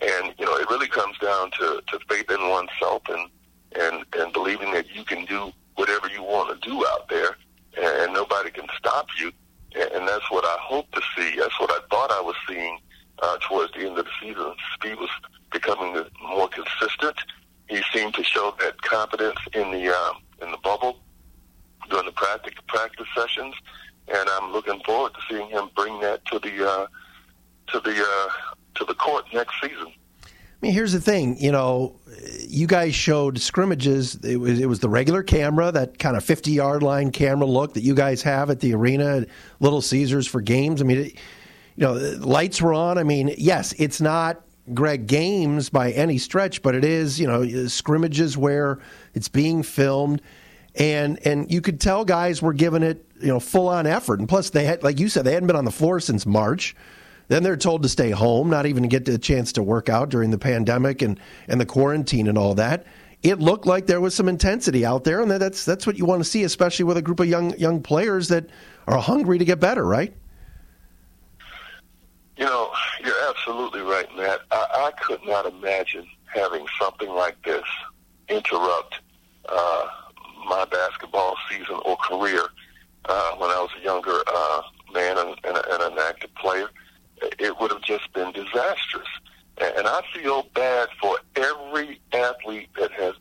And, 0.01 0.35
you 0.39 0.45
know, 0.45 0.57
it 0.57 0.69
really 0.69 0.89
comes 0.89 1.17
down 1.19 1.51
to, 1.53 1.83
to 1.89 1.99
faith 2.09 2.31
in 2.31 2.49
oneself 2.49 3.03
and, 3.09 3.31
and, 3.79 4.05
and 4.19 4.33
believing 4.33 4.73
that 4.73 4.95
you 4.95 5.05
can 5.05 5.25
do 5.25 5.53
whatever 5.77 6.09
you 6.09 6.23
want 6.23 6.61
to 6.61 6.69
do 6.69 6.85
out 6.87 7.09
there 7.09 7.37
and 7.79 8.13
nobody 8.13 8.51
can 8.51 8.67
stop 8.77 9.07
you. 9.19 9.33
And 9.75 10.09
that's 10.09 10.31
what 10.31 10.45
I 10.45 10.57
hope 10.61 10.91
to 10.93 11.03
see. 11.17 11.37
That's 11.37 11.59
what 11.61 11.71
I 11.71 11.81
thought 11.91 12.11
I 12.11 12.21
was 12.21 12.37
seeing 12.49 12.79
uh, 13.23 13.39
towards 13.49 13.73
the 13.73 13.81
end 13.81 13.99
of 13.99 14.07
the 14.07 14.11
season. 14.21 14.55
Svi 14.81 14.97
was 14.97 15.11
becoming 15.53 16.05
more 16.23 16.49
consistent. 16.49 17.17
He 17.69 17.83
seemed 17.93 18.15
to 18.15 18.25
show 18.25 18.55
that 18.61 18.81
confidence 18.83 19.39
in 19.53 19.71
the 19.71 19.89
um, 19.89 20.17
in 20.43 20.51
the 20.51 20.59
bubble 20.59 20.99
during 21.89 22.07
the 22.07 22.13
practice 22.13 22.55
practice 22.69 23.07
sessions, 23.17 23.55
and 24.09 24.29
I'm 24.47 24.53
looking 24.53 24.81
forward 24.85 25.13
to 25.15 25.21
seeing 25.29 25.49
him 25.51 25.71
bring 25.75 25.99
that 26.01 26.25
to 26.27 26.39
the 26.39 26.69
uh, 26.69 26.87
to 27.69 27.81
the 27.81 28.01
uh, 28.01 28.29
to 28.77 28.85
the 28.85 28.95
court 28.95 29.25
next 29.33 29.55
season. 29.61 29.93
I 30.25 30.29
mean, 30.63 30.73
here's 30.73 30.93
the 30.93 31.01
thing. 31.01 31.37
You 31.39 31.53
know, 31.53 31.97
you 32.41 32.67
guys 32.67 32.95
showed 32.95 33.39
scrimmages. 33.41 34.15
It 34.17 34.37
was 34.37 34.61
it 34.61 34.67
was 34.67 34.81
the 34.81 34.89
regular 34.89 35.23
camera, 35.23 35.73
that 35.73 35.99
kind 35.99 36.17
of 36.17 36.25
50 36.25 36.53
yard 36.53 36.83
line 36.83 37.11
camera 37.11 37.47
look 37.47 37.75
that 37.75 37.83
you 37.83 37.95
guys 37.95 38.23
have 38.23 38.49
at 38.51 38.61
the 38.61 38.75
arena, 38.75 39.27
Little 39.61 39.83
Caesars 39.83 40.27
for 40.27 40.41
games. 40.41 40.81
I 40.81 40.85
mean, 40.85 40.99
it, 40.99 41.13
you 41.77 41.85
know, 41.85 41.95
lights 41.95 42.63
were 42.63 42.73
on. 42.73 42.99
I 42.99 43.03
mean, 43.03 43.35
yes, 43.37 43.75
it's 43.79 44.01
not 44.01 44.43
Greg 44.73 45.07
games 45.07 45.71
by 45.71 45.91
any 45.93 46.19
stretch, 46.19 46.63
but 46.63 46.75
it 46.75 46.85
is 46.85 47.19
you 47.19 47.27
know 47.27 47.67
scrimmages 47.67 48.39
where 48.39 48.79
it's 49.13 49.29
being 49.29 49.63
filmed, 49.63 50.23
and 50.77 51.25
and 51.27 51.51
you 51.51 51.61
could 51.61 51.81
tell 51.81 52.05
guys 52.05 52.43
were 52.43 52.53
giving 52.53 52.83
it 52.83 53.05
you 53.21 53.29
know 53.29 53.41
full 53.41 53.69
on 53.69 53.87
effort, 53.87 54.21
and 54.21 54.29
plus 54.29 54.51
they 54.51 54.65
had 54.65 54.83
like 54.83 55.01
you 55.01 55.09
said 55.09 55.25
they 55.25 55.33
hadn't 55.33 55.47
been 55.47 55.57
on 55.57 55.65
the 55.65 55.71
floor 55.71 56.01
since 56.01 56.27
March. 56.27 56.77
Then 57.29 57.43
they're 57.43 57.57
told 57.57 57.83
to 57.83 57.89
stay 57.89 58.11
home, 58.11 58.51
not 58.51 58.67
even 58.67 58.87
get 58.89 59.09
a 59.09 59.19
chance 59.19 59.53
to 59.53 59.63
work 59.63 59.89
out 59.89 60.11
during 60.11 60.31
the 60.31 60.39
pandemic 60.39 61.03
and, 61.03 61.19
and 61.49 61.61
the 61.61 61.67
quarantine 61.67 62.29
and 62.29 62.39
all 62.39 62.55
that. 62.55 62.87
It 63.25 63.41
looked 63.41 63.67
like 63.67 63.87
there 63.87 64.01
was 64.01 64.15
some 64.15 64.29
intensity 64.29 64.87
out 64.87 65.03
there, 65.03 65.21
and 65.21 65.31
that's 65.31 65.65
that's 65.65 65.87
what 65.87 65.99
you 65.99 66.05
want 66.05 66.23
to 66.23 66.29
see, 66.29 66.45
especially 66.45 66.85
with 66.85 66.97
a 66.97 67.03
group 67.03 67.19
of 67.19 67.27
young 67.27 67.59
young 67.59 67.83
players 67.83 68.29
that 68.29 68.49
are 68.87 68.99
hungry 68.99 69.39
to 69.39 69.45
get 69.45 69.59
better, 69.59 69.85
right? 69.85 70.15
You 72.37 72.45
know, 72.45 72.71
you're 73.03 73.29
absolutely 73.29 73.81
right, 73.81 74.07
Matt. 74.17 74.43
I, 74.51 74.93
I 74.95 75.01
could 75.03 75.21
not 75.25 75.47
imagine 75.47 76.07
having 76.27 76.67
something 76.79 77.09
like 77.09 77.43
this 77.43 77.65
interrupt 78.29 79.01
uh, 79.49 79.89
my 80.47 80.65
basketball 80.65 81.37
season 81.51 81.79
or 81.85 81.97
career 81.97 82.49
uh, 83.07 83.33
when 83.37 83.51
I 83.51 83.61
was 83.61 83.71
a 83.79 83.85
younger 83.85 84.23
uh, 84.27 84.63
man 84.93 85.19
and, 85.19 85.37
and, 85.45 85.57
and 85.57 85.83
an 85.83 85.99
active 85.99 86.35
player 86.35 86.69
it 87.39 87.59
would 87.61 87.71
have 87.71 87.83
just 87.83 88.13
been 88.13 88.33
disastrous. 88.33 89.09
And 89.59 89.87
I 89.87 90.03
feel 90.15 90.49
bad 90.55 90.89
for 91.01 91.19
every 91.35 92.01
athlete 92.13 92.69
that 92.79 92.93
has, 92.93 93.15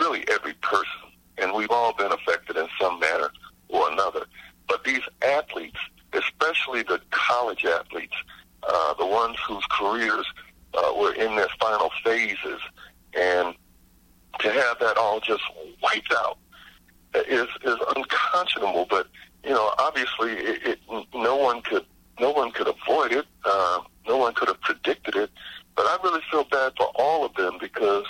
really 0.00 0.24
every 0.28 0.52
person, 0.54 1.12
and 1.38 1.52
we've 1.54 1.70
all 1.70 1.94
been 1.94 2.12
affected 2.12 2.56
in 2.56 2.66
some 2.80 3.00
manner 3.00 3.30
or 3.68 3.90
another. 3.90 4.26
But 4.68 4.84
these 4.84 5.02
athletes, 5.22 5.78
especially 6.12 6.82
the 6.82 7.00
college 7.10 7.64
athletes, 7.64 8.14
uh, 8.68 8.94
the 8.94 9.06
ones 9.06 9.36
whose 9.46 9.64
careers 9.70 10.26
uh, 10.74 10.92
were 10.96 11.14
in 11.14 11.36
their 11.36 11.48
final 11.58 11.90
phases, 12.04 12.60
and 13.14 13.54
to 14.40 14.50
have 14.50 14.78
that 14.80 14.96
all 14.98 15.20
just 15.20 15.42
wiped 15.82 16.12
out 16.12 16.38
is 17.14 17.48
is 17.64 17.76
unconscionable. 17.96 18.86
But 18.88 19.08
you 19.44 19.50
know, 19.50 19.72
obviously, 19.78 20.32
it, 20.32 20.62
it, 20.66 20.78
no 21.14 21.36
one 21.36 21.62
could 21.62 21.84
no 22.20 22.30
one 22.30 22.52
could 22.52 22.68
avoid 22.68 23.12
it. 23.12 23.26
Uh, 23.44 23.80
no 24.06 24.16
one 24.16 24.34
could 24.34 24.48
have 24.48 24.60
predicted 24.60 25.16
it. 25.16 25.30
But 25.76 25.86
I 25.86 25.98
really 26.02 26.20
feel 26.30 26.44
bad 26.44 26.72
for 26.76 26.90
all 26.96 27.24
of 27.24 27.34
them 27.34 27.56
because 27.60 28.04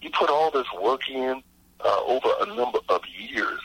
you 0.00 0.10
put 0.10 0.30
all 0.30 0.50
this 0.50 0.66
work 0.80 1.08
in 1.08 1.42
uh, 1.84 2.00
over 2.06 2.28
a 2.42 2.46
number 2.54 2.78
of 2.88 3.02
years, 3.18 3.60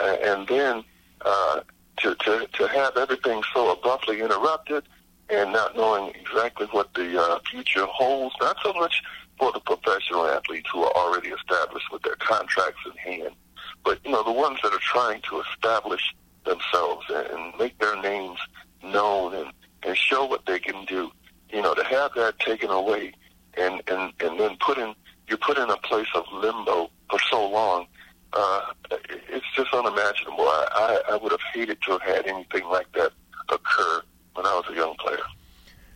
uh, 0.00 0.16
and 0.22 0.46
then 0.46 0.84
uh, 1.24 1.60
to, 1.98 2.14
to 2.14 2.48
to 2.52 2.68
have 2.68 2.96
everything 2.96 3.42
so 3.54 3.72
abruptly 3.72 4.20
interrupted 4.20 4.84
and 5.30 5.52
not 5.52 5.76
knowing 5.76 6.14
exactly 6.14 6.66
what 6.72 6.92
the 6.94 7.20
uh, 7.20 7.38
future 7.50 7.86
holds. 7.86 8.34
Not 8.40 8.56
so 8.62 8.72
much 8.74 9.02
for 9.38 9.52
the 9.52 9.60
professional 9.60 10.26
athletes 10.26 10.68
who 10.72 10.82
are 10.82 10.92
already 10.94 11.28
established 11.28 11.90
with 11.90 12.02
their 12.02 12.16
contracts 12.16 12.80
in 12.86 12.96
hand, 12.96 13.34
but 13.84 13.98
you 14.04 14.10
know 14.10 14.22
the 14.22 14.32
ones 14.32 14.58
that 14.62 14.72
are 14.72 14.80
trying 14.80 15.20
to 15.22 15.40
establish 15.40 16.14
themselves 16.44 17.06
and 17.08 17.52
make 17.58 17.78
their 17.78 18.00
names 18.00 18.38
known 18.82 19.34
and, 19.34 19.52
and 19.82 19.96
show 19.96 20.24
what 20.24 20.44
they 20.46 20.58
can 20.58 20.84
do. 20.86 21.10
You 21.50 21.62
know, 21.62 21.74
to 21.74 21.84
have 21.84 22.14
that 22.14 22.38
taken 22.40 22.70
away 22.70 23.12
and, 23.54 23.82
and, 23.88 24.12
and 24.20 24.40
then 24.40 24.56
put 24.60 24.78
in, 24.78 24.94
you're 25.28 25.38
put 25.38 25.58
in 25.58 25.68
a 25.70 25.76
place 25.78 26.08
of 26.14 26.24
limbo 26.32 26.90
for 27.10 27.18
so 27.30 27.48
long, 27.48 27.86
uh, 28.32 28.72
it's 28.90 29.44
just 29.54 29.72
unimaginable. 29.74 30.40
I, 30.40 31.00
I, 31.08 31.12
I 31.12 31.16
would 31.16 31.32
have 31.32 31.40
hated 31.52 31.80
to 31.82 31.92
have 31.92 32.02
had 32.02 32.26
anything 32.26 32.64
like 32.64 32.90
that 32.92 33.12
occur 33.50 34.02
when 34.34 34.46
I 34.46 34.54
was 34.54 34.64
a 34.70 34.74
young 34.74 34.94
player. 34.96 35.18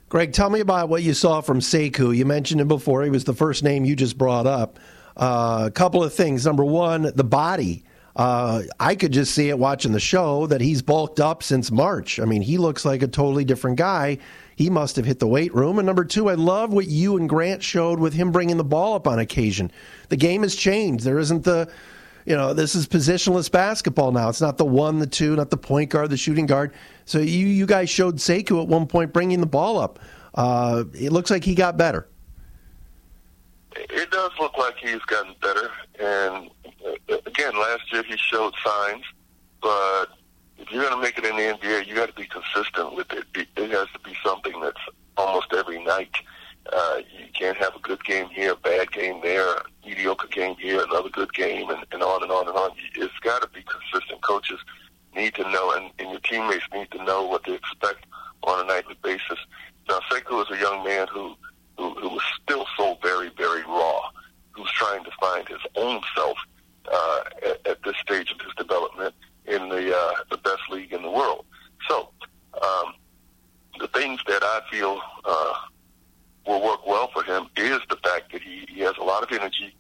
Greg, 0.09 0.33
tell 0.33 0.51
me 0.51 0.61
about 0.61 0.89
what 0.89 1.03
you 1.03 1.15
saw 1.15 1.41
from 1.41 1.61
Sekou. 1.61 2.17
You 2.17 2.27
mentioned 2.27 2.61
him 2.61 2.69
before. 2.69 3.03
He 3.03 3.11
was 3.11 3.25
the 3.25 3.35
first 3.35 3.65
name 3.65 3.85
you 3.85 3.97
just 3.97 4.17
brought 4.17 4.47
up. 4.47 4.79
Uh, 5.17 5.65
a 5.67 5.71
couple 5.71 6.05
of 6.05 6.13
things. 6.13 6.45
Number 6.45 6.65
one, 6.65 7.11
the 7.15 7.25
body. 7.25 7.85
Uh, 8.15 8.63
I 8.81 8.95
could 8.95 9.13
just 9.13 9.35
see 9.35 9.51
it 9.51 9.59
watching 9.59 9.93
the 9.93 10.01
show 10.01 10.47
that 10.47 10.63
he's 10.63 10.81
bulked 10.81 11.21
up 11.21 11.43
since 11.43 11.71
March. 11.71 12.19
I 12.19 12.25
mean, 12.25 12.41
he 12.41 12.57
looks 12.57 12.85
like 12.85 13.03
a 13.03 13.07
totally 13.07 13.45
different 13.45 13.77
guy. 13.77 14.19
He 14.57 14.71
must 14.71 14.97
have 14.97 15.05
hit 15.05 15.19
the 15.19 15.27
weight 15.27 15.55
room. 15.55 15.79
And 15.79 15.85
number 15.85 16.05
two, 16.05 16.31
I 16.31 16.35
love 16.35 16.73
what 16.73 16.87
you 16.87 17.19
and 17.19 17.29
Grant 17.29 17.63
showed 17.63 18.01
with 18.01 18.15
him 18.15 18.33
bringing 18.33 18.57
the 18.57 18.65
ball 18.65 18.95
up 18.95 19.07
on 19.07 19.19
occasion. 19.19 19.71
The 20.09 20.17
game 20.17 20.43
has 20.43 20.57
changed. 20.57 21.05
There 21.05 21.19
isn't 21.19 21.45
the, 21.45 21.71
you 22.25 22.35
know, 22.35 22.55
this 22.55 22.75
is 22.75 22.89
positionless 22.89 23.51
basketball 23.53 24.13
now. 24.13 24.31
It's 24.31 24.41
not 24.41 24.57
the 24.57 24.65
one, 24.65 24.99
the 24.99 25.07
two, 25.07 25.37
not 25.37 25.51
the 25.51 25.59
point 25.59 25.91
guard, 25.91 26.09
the 26.09 26.17
shooting 26.17 26.47
guard. 26.47 26.73
So 27.05 27.19
you, 27.19 27.47
you 27.47 27.67
guys 27.67 27.91
showed 27.91 28.17
Sekou 28.17 28.63
at 28.63 28.69
one 28.69 28.87
point 28.87 29.13
bringing 29.13 29.41
the 29.41 29.47
ball 29.47 29.79
up. 29.79 29.99
Uh, 30.35 30.85
it 30.95 31.13
looks 31.13 31.31
like 31.31 31.45
he 31.45 31.55
got 31.55 31.77
better. 31.77 32.09
It 34.57 34.61
does 34.61 34.73
look 34.73 34.75
like 34.75 34.77
he's 34.79 35.03
gotten 35.03 35.35
better. 35.41 35.71
And 35.99 36.51
uh, 36.85 37.17
again, 37.27 37.59
last 37.59 37.93
year 37.93 38.03
he 38.03 38.17
showed 38.17 38.55
signs, 38.65 39.05
but 39.61 40.07
if 40.59 40.71
you're 40.71 40.83
going 40.83 40.95
to 40.95 41.03
make 41.03 41.19
it 41.19 41.25
in 41.25 41.37
the 41.37 41.43
NBA, 41.43 41.87
you 41.87 41.95
got 41.95 42.09
to 42.09 42.15
be 42.15 42.27
consistent 42.27 42.95
with 42.95 43.13
it. 43.13 43.25
It 43.35 43.71
has 43.71 43.89
to 43.93 43.99
be 44.05 44.17
something 44.25 44.61
that's 44.61 44.81
almost 45.17 45.53
every 45.53 45.83
night. 45.85 46.15
Uh, 46.73 46.99
you 47.17 47.27
can't 47.33 47.57
have 47.57 47.77
a 47.77 47.81
good 47.81 48.03
game 48.05 48.29
here, 48.29 48.53
a 48.53 48.57
bad 48.57 48.91
game 48.91 49.21
there, 49.23 49.63
mediocre 49.85 50.27
game 50.29 50.57
here, 50.57 50.83
another 50.83 51.11
good 51.11 51.33
game, 51.33 51.71
and, 51.71 51.85
and 51.93 52.03
on 52.03 52.23
and 52.23 52.33
on 52.33 52.49
and 52.49 52.57
on. 52.57 52.71
It's 52.97 53.19
got 53.21 53.43
to 53.43 53.49
be 53.49 53.63
consistent. 53.63 54.21
Coaches 54.23 54.59
need 55.15 55.35
to 55.35 55.43
know, 55.51 55.73
and, 55.77 55.91
and 55.99 56.11
your 56.11 56.21
teammates 56.21 56.65
need 56.75 56.91
to 56.91 57.05
know 57.05 57.25
what 57.25 57.45
to 57.45 57.55
expect 57.55 58.05
on 58.43 58.65
a 58.65 58.67
nightly 58.67 58.97
basis. 59.03 59.39
Now, 59.89 60.01
Sekou 60.11 60.43
is 60.43 60.59
a 60.59 60.61
young 60.61 60.85
man 60.85 61.07
who, 61.13 61.37
who, 61.79 61.95
who 61.95 62.09
was 62.09 62.23
still 62.43 62.67
so 62.77 62.99
very, 63.01 63.31
very 63.37 63.63
raw, 63.63 64.11
who's 64.57 64.71
trying 64.73 65.05
to 65.05 65.11
find 65.21 65.47
his 65.49 65.61
own 65.77 66.01
self 66.15 66.39
uh, 66.91 67.21
at, 67.45 67.67
at 67.67 67.83
this 67.83 67.97
stage 67.99 68.33
of 68.33 68.41
his 68.41 68.55
development 68.57 69.15
in 69.47 69.69
the 69.69 69.95
uh, 69.97 70.13
the 70.31 70.39
best 70.39 70.63
league 70.71 70.93
in 70.93 71.03
the 71.03 71.11
world. 71.11 71.45
So, 71.89 72.09
um, 72.61 72.95
the 73.79 73.89
things 73.89 74.21
that 74.27 74.43
I 74.43 74.61
feel 74.71 75.01
uh, 75.25 75.55
will 76.47 76.63
work 76.63 76.87
well 76.87 77.09
for 77.13 77.23
him 77.23 77.49
is 77.57 77.81
the 77.91 77.97
fact 77.97 78.33
that 78.33 78.43
he, 78.43 78.67
he 78.69 78.81
has 78.81 78.97
a 78.99 79.05
lot 79.05 79.23
of 79.23 79.31
energy. 79.31 79.75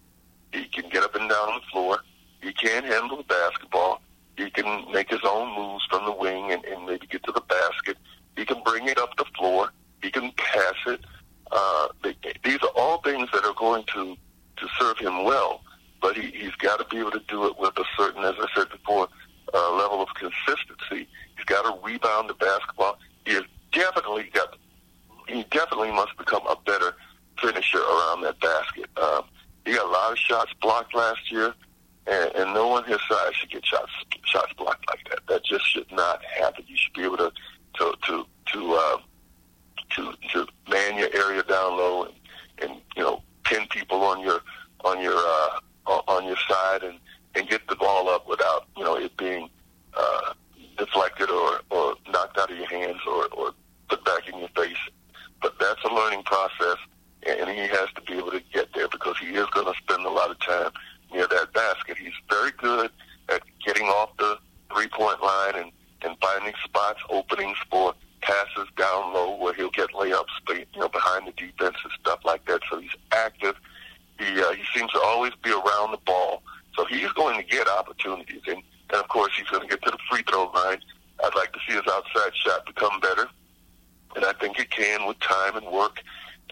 He 0.53 0.65
can 0.65 0.89
get 0.91 1.03
up 1.03 1.15
and 1.15 1.29
down 1.29 1.49
the 1.55 1.67
floor. 1.73 2.01
He 2.43 2.53
can 2.53 2.85
handle 2.85 3.17
the 3.17 3.25
basketball. 3.25 4.03
He 4.37 4.51
can 4.51 4.91
make 4.93 5.11
his 5.11 5.21
own 5.25 5.55
moves 5.57 5.85
from 5.87 6.05
the 6.05 6.13
wing 6.13 6.53
and, 6.53 6.65
and 6.65 6.87
maybe 6.87 7.07
get 7.07 7.25
to 7.25 7.33
the 7.33 7.41
basket. 7.41 7.97
He 8.37 8.45
can 8.45 8.63
bring 8.63 8.87
it 8.87 8.99
up 8.99 9.17
the 9.17 9.25
floor. 9.37 9.71
He 10.03 10.11
can 10.11 10.31
pass 10.33 10.75
it. 10.87 11.01
Uh, 11.51 11.89
they, 12.03 12.15
these 12.45 12.59
are 12.63 12.71
all 12.77 13.01
things 13.01 13.29
that 13.33 13.45
are 13.45 13.55
going 13.55 13.85
to 13.95 14.17
to 14.57 14.69
serve 14.79 14.99
him 14.99 15.25
well. 15.25 15.63
But 16.01 16.17
he, 16.17 16.31
he's 16.31 16.55
got 16.57 16.79
to 16.79 16.85
be 16.95 17.01
able 17.01 17.13
to 17.13 17.23
do 17.29 17.47
it 17.47 17.59
with 17.59 17.77
a 17.79 17.85
certain, 17.97 18.23
as 18.25 18.35
I 18.39 18.47
said 18.55 18.69
before, 18.71 19.09
uh, 19.53 19.73
level 19.75 20.03
of 20.03 20.09
consistency. 20.15 21.09
He's 21.37 21.45
got 21.47 21.63
to 21.63 21.79
rebound 21.83 22.29
the 22.29 22.35
basketball. 22.35 22.99
He 23.25 23.35
has 23.35 23.45
definitely 23.73 24.31
got. 24.33 24.57
He 25.29 25.45
definitely 25.51 25.91
must 25.91 26.17
become 26.17 26.47
a 26.47 26.57
better 26.65 26.95
finisher 27.41 27.79
around 27.79 28.23
that 28.23 28.39
basket. 28.41 28.87
Um, 28.97 29.25
he 29.65 29.75
got 29.75 29.87
a 29.87 29.91
lot 29.91 30.13
of 30.13 30.19
shots 30.19 30.53
blocked 30.61 30.86
last 30.97 31.31
year, 31.31 31.55
and, 32.07 32.31
and 32.35 32.55
no 32.55 32.69
one 32.69 32.85
his 32.85 32.99
size 33.09 33.35
should 33.35 33.51
get 33.51 33.65
shots 33.65 33.93
shots 34.25 34.53
blocked 34.57 34.85
like 34.89 35.09
that. 35.11 35.21
That 35.29 35.45
just 35.45 35.71
should 35.71 35.91
not 35.93 36.25
happen. 36.25 36.65
You 36.67 36.77
should 36.77 36.95
be 36.95 37.05
able 37.05 37.19
to 37.19 37.33
to 37.79 37.95
to 38.07 38.27
to 38.53 38.75
uh, 38.75 38.99
to 39.97 40.13
to 40.33 40.47
man 40.71 40.99
your 40.99 41.15
area 41.15 41.43
down 41.43 41.77
low 41.77 42.05
and 42.05 42.15
and 42.63 42.81
you 42.97 43.03
know 43.03 43.23
pin 43.45 43.67
people 43.71 44.03
on 44.03 44.21
your 44.21 44.41
on 44.85 45.01
your 45.01 45.17
uh, 45.17 45.61
on 46.09 46.25
your 46.27 46.37
side 46.49 46.83
and 46.83 46.99
and 47.35 47.49
get 47.49 47.67
the 47.69 47.77
ball 47.77 48.09
up 48.09 48.29
without 48.29 48.67
you 48.77 48.85
know 48.85 48.97
it 48.97 49.17
being 49.17 49.49
uh, 49.95 50.33
deflected 50.77 51.31
or, 51.31 51.61
or 51.71 51.95
knocked 52.11 52.39
out 52.39 52.51
of 52.51 52.57
your 52.57 52.69
hands 52.69 53.01
or, 53.07 53.27
or 53.29 53.53
put 53.89 54.05
back 54.05 54.29
in 54.29 54.39
your 54.39 54.49
face. 54.49 54.77
But 55.43 55.55
that's 55.59 55.83
a 55.85 55.95
learning 55.95 56.23
process, 56.25 56.77
and 57.27 57.51
he 57.51 57.67
has 57.67 57.89
to 57.95 58.03
be 58.03 58.15
able 58.15 58.31
to 58.31 58.43
get 58.53 58.69
there 58.75 58.89
because 58.89 59.17
he 59.19 59.29
is 59.29 59.47
going 59.51 59.67
to 59.67 59.75
spend 59.79 60.05
a 60.05 60.11
lot 60.11 60.31
of 60.31 60.39
time 60.41 60.71
near 61.13 61.27
that 61.29 61.53
basket. 61.53 61.97
He's 61.97 62.13
very 62.29 62.53
good 62.53 62.91
at 63.29 63.43
getting 63.65 63.87
off 63.87 64.11
the 64.19 64.39
three 64.73 64.89
point 64.89 65.23
line 65.23 65.55
and, 65.57 65.73
and 66.03 66.17
finding 66.21 66.55
spots, 66.65 67.01
openings 67.11 67.57
for 67.71 67.95
passes 68.23 68.69
down 68.77 69.13
low 69.13 69.37
where 69.37 69.55
he'll 69.55 69.71
get 69.71 69.91
layups, 69.91 70.25
you 70.49 70.81
know, 70.81 70.89
behind 70.89 71.27
the 71.27 71.33
defense 71.33 71.77
and 71.83 71.93
stuff 72.01 72.21
like 72.25 72.45
that. 72.47 72.61
So 72.71 72.81
he's 72.81 72.91
active. 73.13 73.55
He 74.19 74.41
uh, 74.41 74.53
he 74.53 74.63
seems 74.75 74.91
to 74.93 75.01
always 75.01 75.33
be 75.43 75.51
around 75.51 75.93
the 75.93 76.01
ball 76.05 76.43
so 76.77 76.85
he's 76.85 77.11
going 77.13 77.41
to 77.41 77.47
get 77.47 77.69
opportunities, 77.69 78.43
and, 78.47 78.63
and 78.91 79.01
of 79.01 79.09
course 79.09 79.33
he's 79.37 79.49
going 79.49 79.63
to 79.63 79.69
get 79.69 79.83
to 79.83 79.91
the 79.91 79.99
free 80.11 80.23
throw 80.29 80.51
line. 80.51 80.79
I'd 81.25 81.35
like 81.35 81.53
to 81.53 81.59
see 81.67 81.75
his 81.75 81.87
outside 81.91 82.33
shot 82.35 82.67
become 82.67 83.01
better, 83.01 83.27
and 84.15 84.25
I 84.25 84.33
think 84.35 84.59
it 84.59 84.71
can 84.71 85.07
with 85.07 85.19
time 85.21 85.57
and 85.57 85.67
work. 85.67 86.03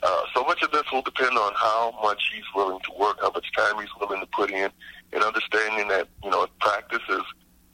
Uh, 0.02 0.22
so 0.34 0.42
much 0.44 0.62
of 0.62 0.70
this 0.72 0.84
will 0.92 1.02
depend 1.02 1.36
on 1.36 1.52
how 1.56 1.94
much 2.02 2.22
he's 2.34 2.44
willing 2.54 2.80
to 2.80 2.90
work, 2.98 3.18
how 3.20 3.30
much 3.30 3.46
time 3.56 3.78
he's 3.78 3.90
willing 4.00 4.20
to 4.20 4.26
put 4.28 4.50
in, 4.50 4.70
and 5.12 5.22
understanding 5.22 5.88
that 5.88 6.08
you 6.22 6.30
know 6.30 6.44
if 6.44 6.50
practice 6.58 7.02
is 7.10 7.22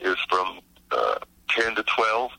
is 0.00 0.16
from 0.28 0.61
uh, 0.90 1.19
ten 1.49 1.75
to 1.76 1.85
twelve, 1.85 2.33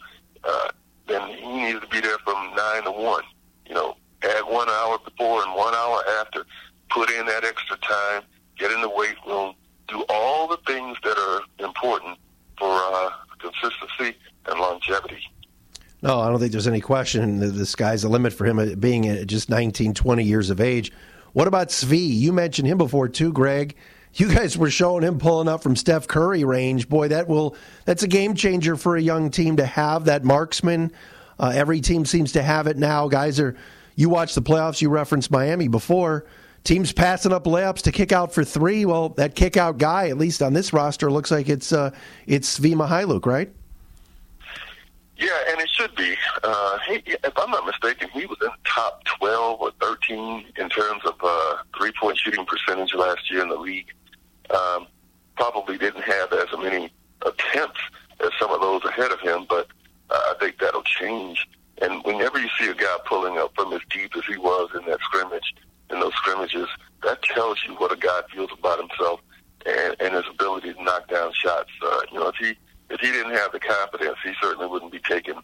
uh, 0.43 0.69
then 1.07 1.29
he 1.29 1.47
needs 1.47 1.79
to 1.79 1.87
be 1.87 2.01
there 2.01 2.17
from 2.19 2.53
nine 2.55 2.83
to 2.83 2.91
one. 2.91 3.23
You 3.65 3.75
know, 3.75 3.95
add 4.23 4.43
one 4.43 4.69
hour 4.69 4.99
before 4.99 5.41
and 5.43 5.55
one 5.55 5.73
hour 5.73 6.03
after. 6.19 6.45
Put 6.89 7.09
in 7.09 7.25
that 7.27 7.45
extra 7.45 7.77
time. 7.77 8.23
Get 8.57 8.69
in 8.69 8.81
the 8.81 8.89
weight 8.89 9.15
room 9.25 9.55
do 9.91 10.05
all 10.09 10.47
the 10.47 10.57
things 10.65 10.97
that 11.03 11.17
are 11.17 11.41
important 11.65 12.17
for 12.57 12.69
uh, 12.69 13.11
consistency 13.39 14.17
and 14.47 14.59
longevity. 14.59 15.29
No, 16.01 16.19
I 16.19 16.29
don't 16.29 16.39
think 16.51 16.63
there's 16.63 16.67
any 16.67 16.81
question. 16.81 17.39
The 17.39 17.65
sky's 17.65 18.01
the 18.01 18.09
limit 18.09 18.33
for 18.33 18.45
him 18.45 18.59
uh, 18.59 18.75
being 18.75 19.25
just 19.25 19.49
19, 19.49 19.93
20 19.93 20.23
years 20.23 20.49
of 20.49 20.59
age. 20.59 20.91
What 21.31 21.47
about 21.47 21.69
Svi? 21.69 22.09
You 22.09 22.33
mentioned 22.33 22.67
him 22.67 22.77
before 22.77 23.07
too, 23.07 23.31
Greg. 23.31 23.75
You 24.15 24.33
guys 24.33 24.57
were 24.57 24.69
showing 24.69 25.03
him 25.03 25.17
pulling 25.17 25.47
up 25.47 25.63
from 25.63 25.77
Steph 25.77 26.05
Curry 26.05 26.43
range. 26.43 26.89
Boy, 26.89 27.07
that 27.07 27.29
will 27.29 27.55
that's 27.85 28.03
a 28.03 28.07
game 28.07 28.35
changer 28.35 28.75
for 28.75 28.97
a 28.97 29.01
young 29.01 29.31
team 29.31 29.55
to 29.55 29.65
have 29.65 30.05
that 30.05 30.25
marksman. 30.25 30.91
Uh, 31.39 31.53
every 31.55 31.79
team 31.79 32.03
seems 32.03 32.33
to 32.33 32.43
have 32.43 32.67
it 32.67 32.75
now. 32.77 33.07
Guys 33.07 33.39
are 33.39 33.55
you 33.95 34.09
watch 34.09 34.35
the 34.35 34.41
playoffs. 34.41 34.81
You 34.81 34.89
referenced 34.89 35.31
Miami 35.31 35.69
before 35.69 36.25
teams 36.65 36.91
passing 36.91 37.31
up 37.31 37.45
layups 37.45 37.83
to 37.83 37.93
kick 37.93 38.11
out 38.11 38.33
for 38.33 38.43
three. 38.43 38.83
Well, 38.83 39.09
that 39.09 39.35
kick 39.35 39.55
out 39.55 39.77
guy, 39.77 40.09
at 40.09 40.17
least 40.17 40.41
on 40.41 40.51
this 40.51 40.73
roster, 40.73 41.09
looks 41.09 41.31
like 41.31 41.47
it's 41.47 41.71
uh, 41.71 41.91
it's 42.27 42.59
Svi 42.59 42.73
Mykhailiuk, 42.73 43.25
right? 43.25 43.53
Yeah, 45.21 45.37
and 45.49 45.61
it 45.61 45.69
should 45.69 45.95
be. 45.95 46.15
Uh, 46.43 46.79
he, 46.87 46.95
if 47.05 47.37
I'm 47.37 47.51
not 47.51 47.63
mistaken, 47.67 48.09
he 48.09 48.25
was 48.25 48.39
in 48.41 48.49
top 48.65 49.03
12 49.19 49.61
or 49.61 49.71
13 49.79 50.45
in 50.57 50.67
terms 50.67 51.03
of 51.05 51.13
uh, 51.23 51.57
three 51.77 51.91
point 51.99 52.17
shooting 52.17 52.43
percentage 52.43 52.95
last 52.95 53.29
year 53.29 53.43
in 53.43 53.49
the 53.49 53.55
league. 53.55 53.93
Um, 54.49 54.87
probably 55.35 55.77
didn't 55.77 56.01
have 56.01 56.33
as 56.33 56.47
many 56.57 56.91
attempts 57.23 57.79
as 58.19 58.31
some 58.39 58.49
of 58.49 58.61
those 58.61 58.83
ahead 58.83 59.11
of 59.11 59.19
him, 59.19 59.45
but 59.47 59.67
uh, 60.09 60.19
I 60.29 60.33
think 60.39 60.57
that'll 60.57 60.81
change. 60.81 61.47
And 61.83 62.03
whenever 62.03 62.39
you 62.39 62.49
see 62.59 62.69
a 62.69 62.73
guy 62.73 62.97
pulling 63.05 63.37
up 63.37 63.53
from 63.55 63.73
as 63.73 63.81
deep 63.91 64.15
as 64.17 64.23
he 64.27 64.37
was 64.37 64.69
in 64.73 64.85
that 64.89 65.01
scrimmage, 65.01 65.53
in 65.91 65.99
those 65.99 66.13
scrimmages, 66.15 66.67
that 67.03 67.21
tells 67.21 67.59
you 67.67 67.75
what 67.75 67.91
a 67.91 67.95
guy 67.95 68.21
feels 68.33 68.49
about 68.57 68.79
himself 68.79 69.19
and, 69.67 69.95
and 69.99 70.15
his 70.15 70.23
ability 70.31 70.73
to 70.73 70.83
knock 70.83 71.07
down 71.09 71.31
shots. 71.33 71.69
Uh, 71.83 71.99
you 72.11 72.19
know, 72.19 72.27
if 72.29 72.35
he 72.37 72.57
he 73.01 73.11
didn't 73.11 73.33
have 73.33 73.51
the 73.51 73.59
confidence, 73.59 74.17
he 74.23 74.33
certainly 74.41 74.67
wouldn't 74.67 74.91
be 74.91 74.99
taking 74.99 75.41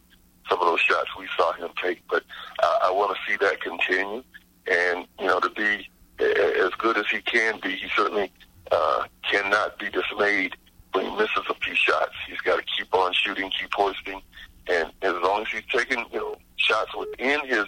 some 0.50 0.60
of 0.60 0.68
those 0.68 0.80
shots 0.80 1.10
we 1.18 1.28
saw 1.36 1.54
him 1.54 1.70
take. 1.82 2.02
But 2.10 2.24
uh, 2.62 2.80
I 2.84 2.92
want 2.92 3.16
to 3.16 3.32
see 3.32 3.38
that 3.42 3.62
continue, 3.62 4.24
and 4.70 5.06
you 5.20 5.28
know, 5.28 5.40
to 5.40 5.50
be 5.50 5.88
as 6.20 6.72
good 6.78 6.98
as 6.98 7.06
he 7.12 7.22
can 7.22 7.60
be, 7.62 7.76
he 7.76 7.88
certainly 7.96 8.32
uh, 8.72 9.04
cannot 9.30 9.78
be 9.80 9.90
dismayed 9.90 10.56
when 10.94 11.06
he 11.06 11.12
misses 11.16 11.44
a 11.50 11.54
few 11.56 11.76
shots. 11.76 12.14
He's 12.28 12.40
got 12.42 12.58
to 12.58 12.66
keep 12.78 12.94
on 12.94 13.14
shooting, 13.14 13.52
keep 13.60 13.74
hoisting, 13.74 14.22
and 14.68 14.92
as 15.02 15.14
long 15.22 15.42
as 15.42 15.48
he's 15.50 15.66
taking 15.72 16.06
you 16.12 16.20
know 16.20 16.36
shots 16.58 16.92
within 16.98 17.46
his 17.48 17.66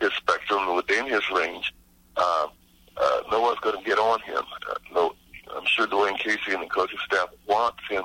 his 0.00 0.12
spectrum, 0.12 0.74
within 0.76 1.06
his 1.06 1.22
range, 1.34 1.72
uh, 2.16 2.48
uh, 2.96 3.20
no 3.30 3.40
one's 3.40 3.58
going 3.60 3.78
to 3.78 3.84
get 3.84 3.98
on 3.98 4.20
him. 4.20 4.42
Uh, 4.70 4.74
no, 4.92 5.14
I'm 5.54 5.64
sure 5.66 5.86
Dwane 5.86 6.18
Casey 6.18 6.52
and 6.52 6.62
the 6.62 6.66
coaching 6.66 6.98
staff 7.06 7.28
wants 7.46 7.80
him 7.88 8.04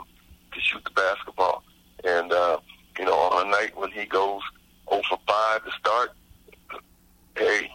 to 0.51 0.59
shoot 0.59 0.83
the 0.83 0.91
basketball. 0.91 1.63
And, 2.03 2.31
uh, 2.31 2.59
you 2.97 3.05
know, 3.05 3.13
on 3.13 3.47
a 3.47 3.49
night 3.49 3.75
when 3.75 3.91
he 3.91 4.05
goes 4.05 4.41
0 4.89 5.01
for 5.09 5.19
5 5.27 5.65
to 5.65 5.71
start, 5.71 6.11
hey, 7.35 7.69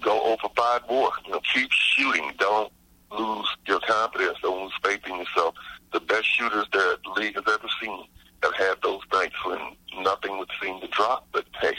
go 0.00 0.22
0 0.24 0.36
for 0.40 0.50
5 0.56 0.82
more. 0.90 1.12
You 1.26 1.32
know, 1.32 1.40
keep 1.54 1.70
shooting. 1.70 2.32
Don't 2.38 2.72
lose 3.10 3.48
your 3.66 3.80
confidence. 3.80 4.38
Don't 4.42 4.64
lose 4.64 4.72
faith 4.82 5.00
in 5.06 5.16
yourself. 5.16 5.54
The 5.92 6.00
best 6.00 6.26
shooters 6.26 6.66
that 6.72 6.98
the 7.04 7.20
league 7.20 7.34
has 7.34 7.44
ever 7.46 7.68
seen 7.82 8.04
have 8.42 8.54
had 8.54 8.74
those 8.82 9.00
nights 9.12 9.36
when 9.44 9.58
nothing 10.02 10.38
would 10.38 10.48
seem 10.60 10.80
to 10.80 10.88
drop, 10.88 11.26
but 11.32 11.44
hey, 11.60 11.76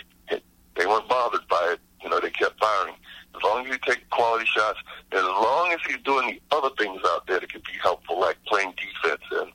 they 0.76 0.86
weren't 0.86 1.08
bothered 1.10 1.48
by 1.50 1.74
it. 1.74 1.80
You 2.02 2.10
know, 2.10 2.20
they 2.20 2.30
kept 2.30 2.60
firing 2.60 2.96
as 3.36 3.42
long 3.44 3.66
as 3.66 3.74
he 3.74 3.80
takes 3.80 4.02
quality 4.12 4.46
shots, 4.46 4.80
as 5.12 5.24
long 5.24 5.72
as 5.72 5.80
he's 5.88 6.02
doing 6.04 6.40
the 6.50 6.56
other 6.56 6.70
things 6.78 7.02
out 7.06 7.26
there 7.28 7.40
that 7.40 7.52
could 7.52 7.64
be 7.64 7.78
helpful, 7.82 8.20
like 8.20 8.38
playing 8.46 8.74
defense 8.78 9.22
and 9.32 9.52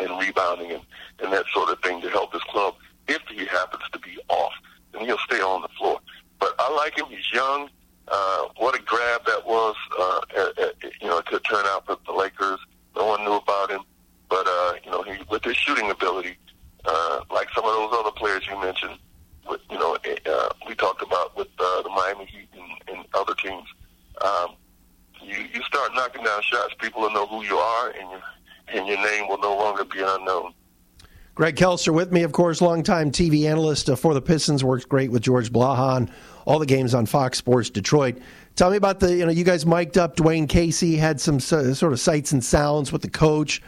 and 0.00 0.10
rebounding 0.18 0.72
and, 0.72 0.82
and 1.20 1.32
that 1.32 1.44
sort 1.52 1.70
of 1.70 1.78
thing 1.80 2.00
to 2.02 2.10
help 2.10 2.32
his 2.32 2.42
club 2.42 2.74
if 3.08 3.22
he 3.28 3.44
happens 3.46 3.82
to 3.92 3.98
be 3.98 4.18
off. 4.28 4.52
And 4.92 5.02
he'll 5.06 5.18
stay 5.18 5.40
on 5.40 5.62
the 5.62 5.68
floor. 5.68 5.98
But 6.38 6.54
I 6.58 6.72
like 6.74 6.98
him. 6.98 7.06
He's 7.08 7.32
young. 7.32 7.68
Uh, 8.06 8.48
what 8.58 8.78
a 8.78 8.82
grab 8.82 9.24
that 9.26 9.46
was, 9.46 9.74
uh, 9.98 10.20
at, 10.36 10.58
at, 10.58 10.74
you 11.00 11.08
know, 11.08 11.20
to 11.22 11.40
turn 11.40 11.64
out 11.66 11.86
for 11.86 11.96
the 12.06 12.12
Lakers. 12.12 12.60
No 12.94 13.06
one 13.06 13.24
knew 13.24 13.34
about 13.34 13.70
him. 13.70 13.80
But, 14.28 14.46
uh, 14.46 14.74
you 14.84 14.90
know, 14.90 15.02
he, 15.02 15.12
with 15.30 15.44
his 15.44 15.56
shooting 15.56 15.90
ability, 15.90 16.36
uh, 16.84 17.20
like 17.30 17.48
some 17.54 17.64
of 17.64 17.72
those 17.72 17.98
other 17.98 18.10
players 18.10 18.46
you 18.46 18.60
mentioned, 18.60 18.98
with, 19.48 19.60
you 19.70 19.78
know, 19.78 19.96
uh, 20.26 20.48
we 20.66 20.74
talked 20.74 21.02
about 21.02 21.36
with 21.36 21.48
uh, 21.58 21.82
the 21.82 21.88
Miami 21.88 22.26
Heat 22.26 22.48
and, 22.54 22.96
and 22.96 23.06
other 23.14 23.34
teams, 23.34 23.68
um, 24.22 24.54
you, 25.22 25.36
you 25.52 25.62
start 25.62 25.92
knocking 25.94 26.24
down 26.24 26.42
shots, 26.42 26.74
people 26.78 27.02
will 27.02 27.12
know 27.12 27.26
who 27.26 27.42
you 27.44 27.56
are, 27.56 27.90
and, 27.90 28.10
you, 28.10 28.18
and 28.68 28.86
your 28.86 29.02
name 29.02 29.28
will 29.28 29.38
no 29.38 29.56
longer 29.56 29.84
be 29.84 30.00
unknown. 30.00 30.52
Greg 31.44 31.56
Kelser 31.56 31.92
with 31.92 32.10
me, 32.10 32.22
of 32.22 32.32
course, 32.32 32.62
longtime 32.62 33.10
TV 33.10 33.44
analyst 33.44 33.94
for 33.98 34.14
the 34.14 34.22
Pistons. 34.22 34.64
Works 34.64 34.86
great 34.86 35.10
with 35.10 35.20
George 35.20 35.52
Blaha. 35.52 36.08
All 36.46 36.58
the 36.58 36.64
games 36.64 36.94
on 36.94 37.04
Fox 37.04 37.36
Sports 37.36 37.68
Detroit. 37.68 38.16
Tell 38.56 38.70
me 38.70 38.78
about 38.78 38.98
the, 38.98 39.14
you 39.14 39.26
know, 39.26 39.30
you 39.30 39.44
guys 39.44 39.66
mic'd 39.66 39.98
up 39.98 40.16
Dwane 40.16 40.48
Casey, 40.48 40.96
had 40.96 41.20
some 41.20 41.38
sort 41.38 41.92
of 41.92 42.00
sights 42.00 42.32
and 42.32 42.42
sounds 42.42 42.92
with 42.92 43.02
the 43.02 43.10
coach. 43.10 43.60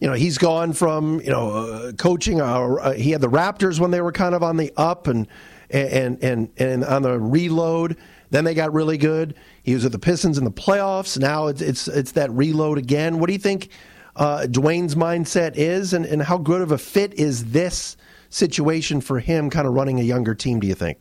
You 0.00 0.08
know, 0.08 0.14
he's 0.14 0.38
gone 0.38 0.72
from, 0.72 1.20
you 1.20 1.28
know, 1.28 1.50
uh, 1.50 1.92
coaching, 1.92 2.40
uh, 2.40 2.46
uh, 2.46 2.92
he 2.94 3.10
had 3.10 3.20
the 3.20 3.28
Raptors 3.28 3.78
when 3.78 3.90
they 3.90 4.00
were 4.00 4.12
kind 4.12 4.34
of 4.34 4.42
on 4.42 4.56
the 4.56 4.72
up 4.78 5.06
and, 5.06 5.28
and, 5.68 6.24
and, 6.24 6.48
and 6.56 6.84
on 6.86 7.02
the 7.02 7.20
reload. 7.20 7.98
Then 8.30 8.44
they 8.44 8.54
got 8.54 8.72
really 8.72 8.96
good. 8.96 9.34
He 9.62 9.74
was 9.74 9.82
with 9.82 9.92
the 9.92 9.98
Pistons 9.98 10.38
in 10.38 10.44
the 10.44 10.50
playoffs. 10.50 11.18
Now 11.18 11.48
it's, 11.48 11.60
it's, 11.60 11.86
it's 11.86 12.12
that 12.12 12.30
reload 12.30 12.78
again. 12.78 13.18
What 13.18 13.26
do 13.26 13.34
you 13.34 13.38
think? 13.38 13.68
Uh, 14.16 14.46
Dwane's 14.50 14.94
mindset 14.94 15.56
is, 15.56 15.92
and, 15.92 16.04
and 16.04 16.22
how 16.22 16.38
good 16.38 16.60
of 16.60 16.72
a 16.72 16.78
fit 16.78 17.14
is 17.14 17.52
this 17.52 17.96
situation 18.28 19.00
for 19.00 19.18
him, 19.18 19.50
kind 19.50 19.66
of 19.66 19.74
running 19.74 20.00
a 20.00 20.02
younger 20.02 20.34
team? 20.34 20.60
Do 20.60 20.66
you 20.66 20.74
think? 20.74 20.98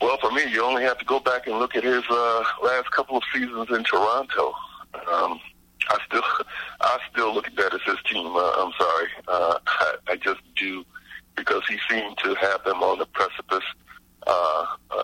Well, 0.00 0.16
for 0.18 0.30
me, 0.30 0.50
you 0.50 0.62
only 0.64 0.82
have 0.82 0.98
to 0.98 1.04
go 1.04 1.20
back 1.20 1.46
and 1.46 1.58
look 1.58 1.76
at 1.76 1.84
his 1.84 2.02
uh, 2.08 2.44
last 2.62 2.90
couple 2.90 3.16
of 3.16 3.22
seasons 3.32 3.68
in 3.70 3.84
Toronto. 3.84 4.54
Um, 5.12 5.40
I 5.88 5.98
still, 6.06 6.22
I 6.80 6.98
still 7.12 7.34
look 7.34 7.46
at 7.46 7.56
that 7.56 7.74
as 7.74 7.82
his 7.82 7.98
team. 8.10 8.34
Uh, 8.34 8.52
I'm 8.58 8.72
sorry, 8.78 9.08
uh, 9.28 9.58
I, 9.66 9.94
I 10.08 10.16
just 10.16 10.40
do 10.56 10.84
because 11.36 11.62
he 11.68 11.78
seemed 11.88 12.16
to 12.18 12.34
have 12.34 12.64
them 12.64 12.82
on 12.82 12.98
the 12.98 13.06
precipice. 13.06 13.64
Uh, 14.26 14.66
uh, 14.90 15.02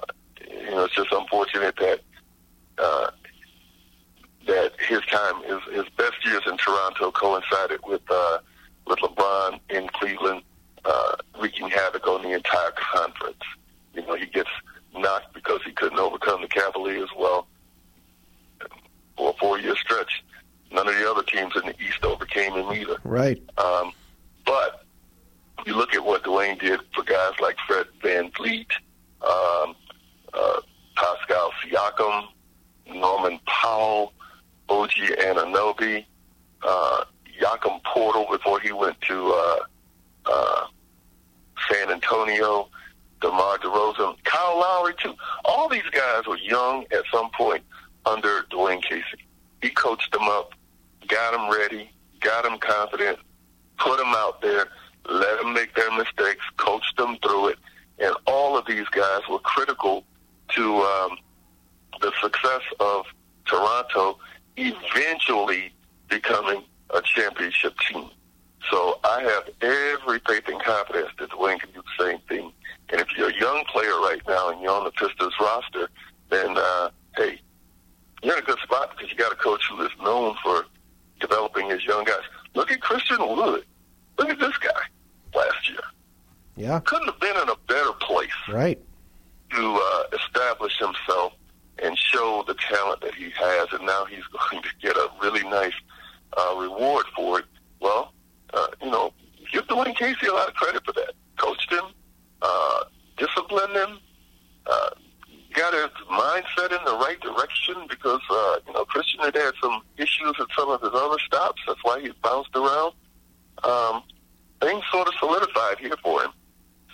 you 0.50 0.71
know, 0.71 0.85
it's 0.85 0.95
just 0.95 1.12
unfortunate 1.12 1.76
that 1.76 2.00
uh, 2.79 3.11
that 4.47 4.73
his 4.81 5.00
time, 5.07 5.43
his, 5.43 5.75
his 5.75 5.88
best 5.97 6.25
years 6.25 6.43
in 6.47 6.57
Toronto 6.57 7.11
coincided 7.11 7.81
with 7.87 8.03
uh, 8.11 8.38
with 8.87 8.99
LeBron 9.00 9.59
in 9.71 9.88
Cleveland, 9.88 10.43
uh, 10.85 11.17
wreaking 11.41 11.69
havoc 11.69 12.07
on 12.07 12.23
the 12.23 12.31
entire 12.31 12.71
conference. 12.76 13.43
You 13.95 14.07
know, 14.07 14.15
he 14.15 14.26
gets 14.26 14.50
knocked 14.95 15.35
because 15.35 15.61
he 15.65 15.73
couldn't 15.73 15.99
overcome 15.99 16.43
the 16.43 16.49
Cavaliers. 16.49 17.11
Well, 17.19 17.47
for 19.17 19.31
a 19.31 19.33
four-year 19.35 19.75
stretch, 19.76 20.25
none 20.71 20.88
of 20.88 20.95
the 20.95 21.11
other 21.11 21.23
teams 21.23 21.55
in 21.57 21.67
the 21.67 21.75
East 21.81 22.05
overcame 22.05 22.53
him 22.53 22.73
either. 22.73 22.99
Right. 23.03 23.43
Um, 23.59 23.93
but 24.45 24.85
you 25.67 25.75
look 25.75 25.95
at 25.95 26.05
what 26.05 26.23
Dwane 26.23 26.61
did 26.61 26.81
for 26.95 27.03
guys 27.03 27.33
like 27.41 27.57
Fred 27.67 27.87
VanVleet, 28.03 28.71
um, 29.23 29.75
uh, 30.33 30.61
Pascal 30.95 31.53
Siakam, 31.62 32.29
Norman 32.88 33.41
Powell, 33.47 34.12
OG 34.69 34.91
Anunoby, 35.19 36.05
uh, 36.62 37.05
Jakob 37.41 37.82
Poeltl 37.85 38.30
before 38.30 38.61
he 38.61 38.73
went 38.73 39.00
to 39.02 39.32
uh, 39.32 39.59
uh, 40.26 40.67
San 41.71 41.91
Antonio, 41.91 42.69
DeMar 43.21 43.59
DeRozan, 43.59 44.17
Kyle 44.25 44.59
Lowry 44.59 44.95
too. 45.02 45.15
All 45.45 45.69
these 45.69 45.89
guys 45.91 46.26
were 46.26 46.39
young 46.39 46.85
at 46.93 47.04
some 47.13 47.30
point 47.30 47.63
under 48.04 48.43
Dwane 48.50 48.82
Casey. 48.82 49.25
He 49.63 49.71
coached 49.71 50.13
them 50.13 50.23
up, 50.23 50.52
got 51.09 51.25
them 51.36 51.50
ready, 51.50 51.90
got 52.20 52.44
them 52.44 52.58
confident, 52.58 53.18
put 53.78 53.99
them 53.99 54.08
out 54.08 54.40
there, 54.40 54.66
let 55.08 55.40
them 55.40 55.52
make 55.52 55.75
their 55.75 55.90
mistakes, 55.96 56.44
coached 56.56 56.96
them 56.96 57.16
through 57.22 57.49
it, 57.49 57.58
and 57.99 58.14
all 58.26 58.56
of 58.56 58.66
these 58.66 58.88
guys 58.88 59.20
were 59.30 59.38
critical 59.40 60.04
to 60.54 60.76
um, 60.82 61.18
the 62.00 62.12
success 62.20 62.62
of 62.80 63.06
Toronto 63.46 64.18
eventually 64.56 65.72
becoming 66.08 66.62
a 66.94 67.02
championship 67.02 67.75
team. 67.88 68.10
So 68.70 68.99
I 69.04 69.22
have 69.22 69.49
every 69.62 70.20
faith 70.26 70.49
and 70.49 70.60
confidence 70.60 71.10
that 71.18 71.30
Dwane 71.30 71.60
can 71.60 71.70
do 71.72 71.82
the 71.82 72.04
same 72.04 72.18
thing. 72.28 72.52
And 72.88 73.00
if 73.00 73.08
you're 73.16 73.30
a 73.30 73.38
young 73.38 73.64
player 73.64 73.99
right 74.00 74.20
now 74.26 74.50
and 74.50 74.60
you're 74.60 74.72
on 74.72 74.84
the 74.84 74.90
Pistons 74.90 75.34
roster, 75.40 75.88
then 76.30 76.56
uh, 76.56 76.90
hey, 77.16 77.40
you're 78.22 78.36
in 78.36 78.42
a 78.42 78.46
good 78.46 78.58
spot 78.60 78.90
because 78.90 79.10
you 79.10 79.16
got 79.16 79.32
a 79.32 79.36
coach 79.36 79.62
who 79.70 79.82
is 79.82 79.90
known 80.02 80.36
for 80.42 80.64
developing 81.21 81.71
his 81.71 81.85
young 81.85 82.05
guys. 82.05 82.23
Look 82.55 82.71
at 82.71 82.81
Christian 82.81 83.19
Wood. 83.19 83.65
Look 84.19 84.31
at 84.31 84.39
this 84.39 84.57
guy 84.59 84.81
last 85.35 85.69
year. 85.69 85.81
Yeah, 86.57 86.81
couldn't 86.81 87.07
have 87.07 87.21
been 87.21 87.37
in 87.37 87.49
a 87.49 87.57
better 87.69 87.93
place. 88.00 88.31
Right. 88.49 88.81
To 89.50 89.81
uh, 89.83 90.17
establish 90.17 90.76
himself 90.79 91.35
and 91.83 91.97
show 91.99 92.43
the 92.47 92.55
talent 92.55 93.02
that 93.02 93.15
he 93.15 93.31
has, 93.31 93.69
and 93.73 93.85
now 93.85 94.07
he's 94.07 94.25
going 94.50 94.63
to 94.63 94.69
get 94.81 94.97
a 94.97 95.11
really 95.23 95.45
nice 95.45 95.75
uh, 96.37 96.55
reward 96.59 97.05
for 97.15 97.41
it. 97.41 97.45
Well, 97.81 98.13
uh, 98.55 98.69
you 98.83 98.91
know, 98.91 99.13
give 99.52 99.67
Dwane 99.67 99.95
Casey 99.95 100.26
a 100.26 100.33
lot 100.33 100.49
of 100.49 100.55
credit 100.55 100.85
for 100.85 100.93
that. 100.93 101.13
Coached 101.37 101.71
him, 101.71 101.85
uh, 102.41 102.85
disciplined 103.19 103.75
him, 103.75 103.99
uh, 104.67 104.91
got 105.56 105.73
his 105.73 105.90
mindset 106.08 106.78
in 106.78 106.84
the 106.84 106.97
right 106.99 107.19
direction 107.21 107.75
because, 107.88 108.21
uh, 108.30 108.58
you 108.66 108.73
know, 108.75 108.84
Christian 108.84 109.21
had 109.21 109.34
had 109.34 109.52
some 109.62 109.82
issues 109.97 110.34
at 110.38 110.47
some 110.56 110.69
of 110.69 110.80
his 110.80 110.90
other 110.92 111.19
stops. 111.26 111.60
That's 111.66 111.82
why 111.82 112.00
he's 112.00 112.12
bounced 112.23 112.54
around. 112.54 112.92
Um, 113.64 114.02
things 114.60 114.84
sort 114.92 115.08
of 115.08 115.14
solidified 115.19 115.78
here 115.78 115.97
for 116.02 116.23
him. 116.23 116.32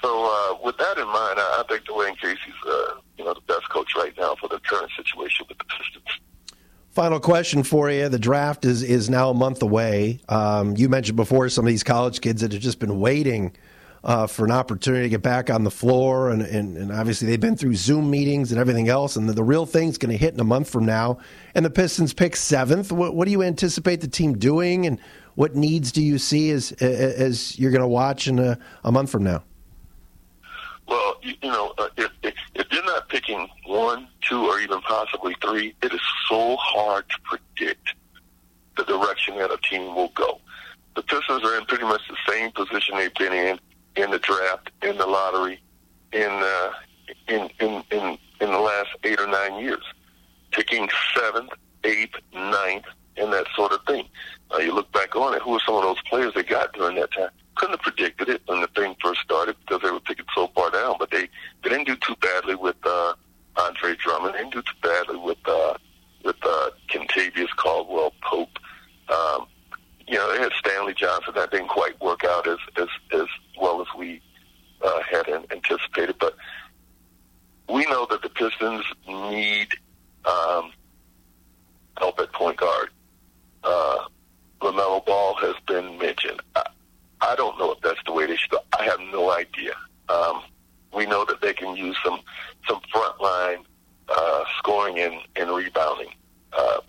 So 0.01 0.25
uh, 0.25 0.64
with 0.64 0.77
that 0.79 0.98
in 0.98 1.07
mind, 1.07 1.38
I, 1.38 1.62
I 1.62 1.64
think 1.68 1.85
Dwane 1.85 2.18
Casey's 2.18 2.38
uh, 2.66 2.94
you 3.18 3.25
know 3.25 3.35
the 3.35 3.40
best 3.42 3.68
coach 3.68 3.92
right 3.96 4.12
now 4.18 4.35
for 4.40 4.48
the 4.48 4.59
current 4.61 4.90
situation 4.96 5.46
with 5.48 5.59
the 5.59 5.64
Pistons. 5.64 6.20
Final 6.90 7.20
question 7.20 7.62
for 7.62 7.90
you: 7.90 8.09
The 8.09 8.18
draft 8.18 8.64
is 8.64 8.83
is 8.83 9.09
now 9.09 9.31
a 9.31 9.35
month 9.35 9.62
away. 9.62 10.20
Um, 10.29 10.77
you 10.77 10.88
mentioned 10.88 11.16
before 11.16 11.48
some 11.48 11.64
of 11.64 11.68
these 11.70 11.85
college 11.85 12.20
kids 12.20 12.42
that 12.42 12.53
have 12.53 12.61
just 12.61 12.81
been 12.81 13.01
waiting 13.01 13.53
uh, 14.05 14.27
for 14.27 14.45
an 14.45 14.51
opportunity 14.51 15.05
to 15.05 15.09
get 15.09 15.23
back 15.23 15.49
on 15.49 15.62
the 15.62 15.71
floor, 15.71 16.31
and, 16.31 16.43
and, 16.43 16.77
and, 16.77 16.91
obviously 16.91 17.29
they've 17.29 17.41
been 17.41 17.57
through 17.57 17.75
Zoom 17.75 18.11
meetings 18.11 18.51
and 18.51 18.61
everything 18.61 18.88
else. 18.88 19.15
And 19.15 19.29
the, 19.29 19.33
the 19.33 19.45
real 19.45 19.65
thing's 19.65 19.97
going 19.97 20.11
to 20.11 20.17
hit 20.17 20.35
in 20.35 20.41
a 20.41 20.45
month 20.45 20.69
from 20.69 20.85
now. 20.85 21.19
And 21.55 21.65
the 21.65 21.71
Pistons 21.71 22.12
pick 22.12 22.35
seventh. 22.35 22.91
What, 22.91 23.15
what 23.15 23.27
do 23.27 23.31
you 23.31 23.43
anticipate 23.43 24.01
the 24.01 24.09
team 24.09 24.38
doing, 24.38 24.87
and 24.87 24.99
what 25.35 25.55
needs 25.55 25.93
do 25.93 26.03
you 26.03 26.19
see 26.19 26.51
as 26.51 26.73
as 26.73 27.59
you're 27.59 27.71
going 27.71 27.83
to 27.83 27.88
watch 27.88 28.27
in 28.27 28.38
a, 28.38 28.59
a 28.85 28.91
month 28.91 29.11
from 29.11 29.23
now? 29.23 29.45
Well, 30.88 31.17
you, 31.23 31.35
know, 31.45 31.73
uh, 31.79 31.88
if, 31.97 32.11
if, 32.23 32.35
if 32.55 32.67
you're 32.73 32.85
not 32.85 33.09
picking 33.09 33.49
one, 33.67 34.09
two, 34.29 34.45
or 34.45 34.59
even 34.61 34.81
possibly 34.83 35.35
three, 35.41 35.75
it 35.81 35.93
is 35.93 36.01
so 36.29 36.57
hard 36.57 37.09
to 37.09 37.17
predict 37.23 37.95
the 38.77 38.85
direction 38.85 39.38
that 39.38 39.51
a 39.51 39.59
team 39.69 39.95
will 39.95 40.11
go. 40.15 40.41
The 40.97 41.03
Pistons 41.03 41.45
are 41.45 41.57
in 41.57 41.65
pretty 41.67 41.85
much 41.85 42.03
the 42.09 42.17
same 42.29 42.51
position 42.51 42.97
they've 42.97 43.15
been 43.15 43.33
in 43.33 43.59
in 43.96 44.11
the 44.11 44.18
draft, 44.18 44.70
in 44.83 44.96
the 44.98 45.07
lottery, 45.07 45.61
in 46.12 46.31
uh, 46.31 46.72
in, 47.28 47.50
in 47.61 47.83
in 47.90 48.18
in 48.40 48.50
the 48.50 48.59
last 48.59 48.90
eight 49.05 49.20
or 49.20 49.26
nine 49.26 49.59
years, 49.59 49.85
picking 50.50 50.88
seventh, 51.16 51.50
eighth, 51.85 52.14
ninth, 52.33 52.85
and 53.16 53.33
that 53.33 53.46
sort 53.55 53.72
of 53.72 53.81
thing. 53.87 54.09
Uh, 54.52 54.59
you 54.59 54.74
look 54.74 54.90
back 54.92 55.14
on 55.16 55.35
it, 55.35 55.42
who 55.42 55.55
are 55.55 55.61
some 55.64 55.76
of 55.76 55.83
those 55.83 56.00
players 56.09 56.33
they 56.35 56.42
got 56.42 56.72
during 56.72 56.96
that 56.96 57.12
time? 57.12 57.31
couldn't 57.55 57.78
have 57.78 57.83
predicted 57.83 58.28
it 58.28 58.42
when 58.46 58.61
the 58.61 58.66
thing 58.68 58.96
first 59.02 59.20
started 59.20 59.57
because 59.61 59.83
they 59.83 59.90
were 59.90 60.00
picking 60.00 60.24
so 60.35 60.48
far 60.55 60.70
down. 60.70 60.96
But 60.98 61.11
they, 61.11 61.28
they 61.62 61.70
didn't 61.70 61.87
do 61.87 61.96
too 61.96 62.16
badly 62.20 62.55
with 62.55 62.76
uh, 62.85 63.14
Andre 63.57 63.94
Drummond. 63.96 64.35
They 64.35 64.38
didn't 64.38 64.55
do 64.55 64.62
too 64.62 64.78
badly 64.83 65.16
with 65.16 65.38
uh, 65.46 65.74
with 66.24 66.37
uh, 66.42 66.70
Kentavious 66.88 67.55
Caldwell 67.57 68.14
Pope. 68.22 68.59
Um, 69.09 69.46
you 70.07 70.16
know, 70.16 70.33
they 70.33 70.40
had 70.40 70.52
Stanley 70.59 70.94
Johnson. 70.94 71.35
That 71.35 71.50
didn't 71.50 71.68
quite 71.68 72.00
work 72.00 72.24
out 72.24 72.48
as 72.48 72.59
as, 72.76 72.88
as 73.12 73.26
well 73.61 73.81
as 73.81 73.87
we 73.96 74.20
uh, 74.83 75.00
had 75.11 75.28
anticipated. 75.28 76.16
But 76.18 76.37
we 77.68 77.85
know 77.87 78.07
that 78.11 78.22
the 78.22 78.28
Pistons 78.28 78.85
need 79.07 79.68
um, 80.24 80.72
help 81.98 82.18
at 82.18 82.33
point 82.33 82.57
guard. 82.57 82.88
Uh, 83.62 83.98
LaMelo 84.61 85.05
Ball 85.05 85.35
has 85.37 85.55
been 85.66 85.98
mentioned. 85.98 86.40
I, 86.57 86.64
I 87.22 87.37
don't 87.37 87.57
know 87.59 87.70
if 87.72 87.81
that's 87.81 88.00
the 88.05 88.12
way 88.12 88.26
they 88.26 88.37
should 88.37 88.50
go. 88.50 88.59
I 88.78 88.85
have 88.85 88.98
no 89.12 89.31
idea. 89.31 89.74
Um, 90.09 90.42
we 90.94 91.07
know 91.07 91.24
that 91.24 91.40
they 91.40 91.55
can 91.55 91.76
use 91.76 91.96
some 92.05 92.20
some 92.68 92.81
frontline 92.92 93.64
uh, 94.09 94.44
scoring 94.59 94.98
and, 94.98 95.20
and 95.37 95.50
rebounding. 95.50 96.09
Uh, 96.52 96.81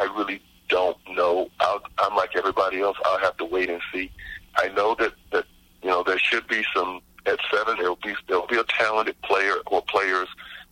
I 0.00 0.14
really 0.16 0.42
don't 0.68 0.96
know. 1.10 1.50
I'll, 1.60 1.82
I'm 1.98 2.16
like 2.16 2.34
else. 2.78 2.96
I'll 3.04 3.18
have 3.18 3.36
to 3.38 3.44
wait 3.44 3.70
and 3.70 3.80
see. 3.92 4.10
I 4.56 4.68
know 4.68 4.94
that 4.98 5.12
that 5.32 5.44
you 5.82 5.88
know 5.88 6.02
there 6.02 6.18
should 6.18 6.46
be 6.48 6.64
some 6.74 7.00
at 7.26 7.38
seven. 7.50 7.76
There'll 7.78 7.96
be 7.96 8.14
there'll 8.28 8.46
be 8.46 8.58
a 8.58 8.64
talented 8.64 9.20
player 9.22 9.54
or 9.66 9.82
players 9.82 10.28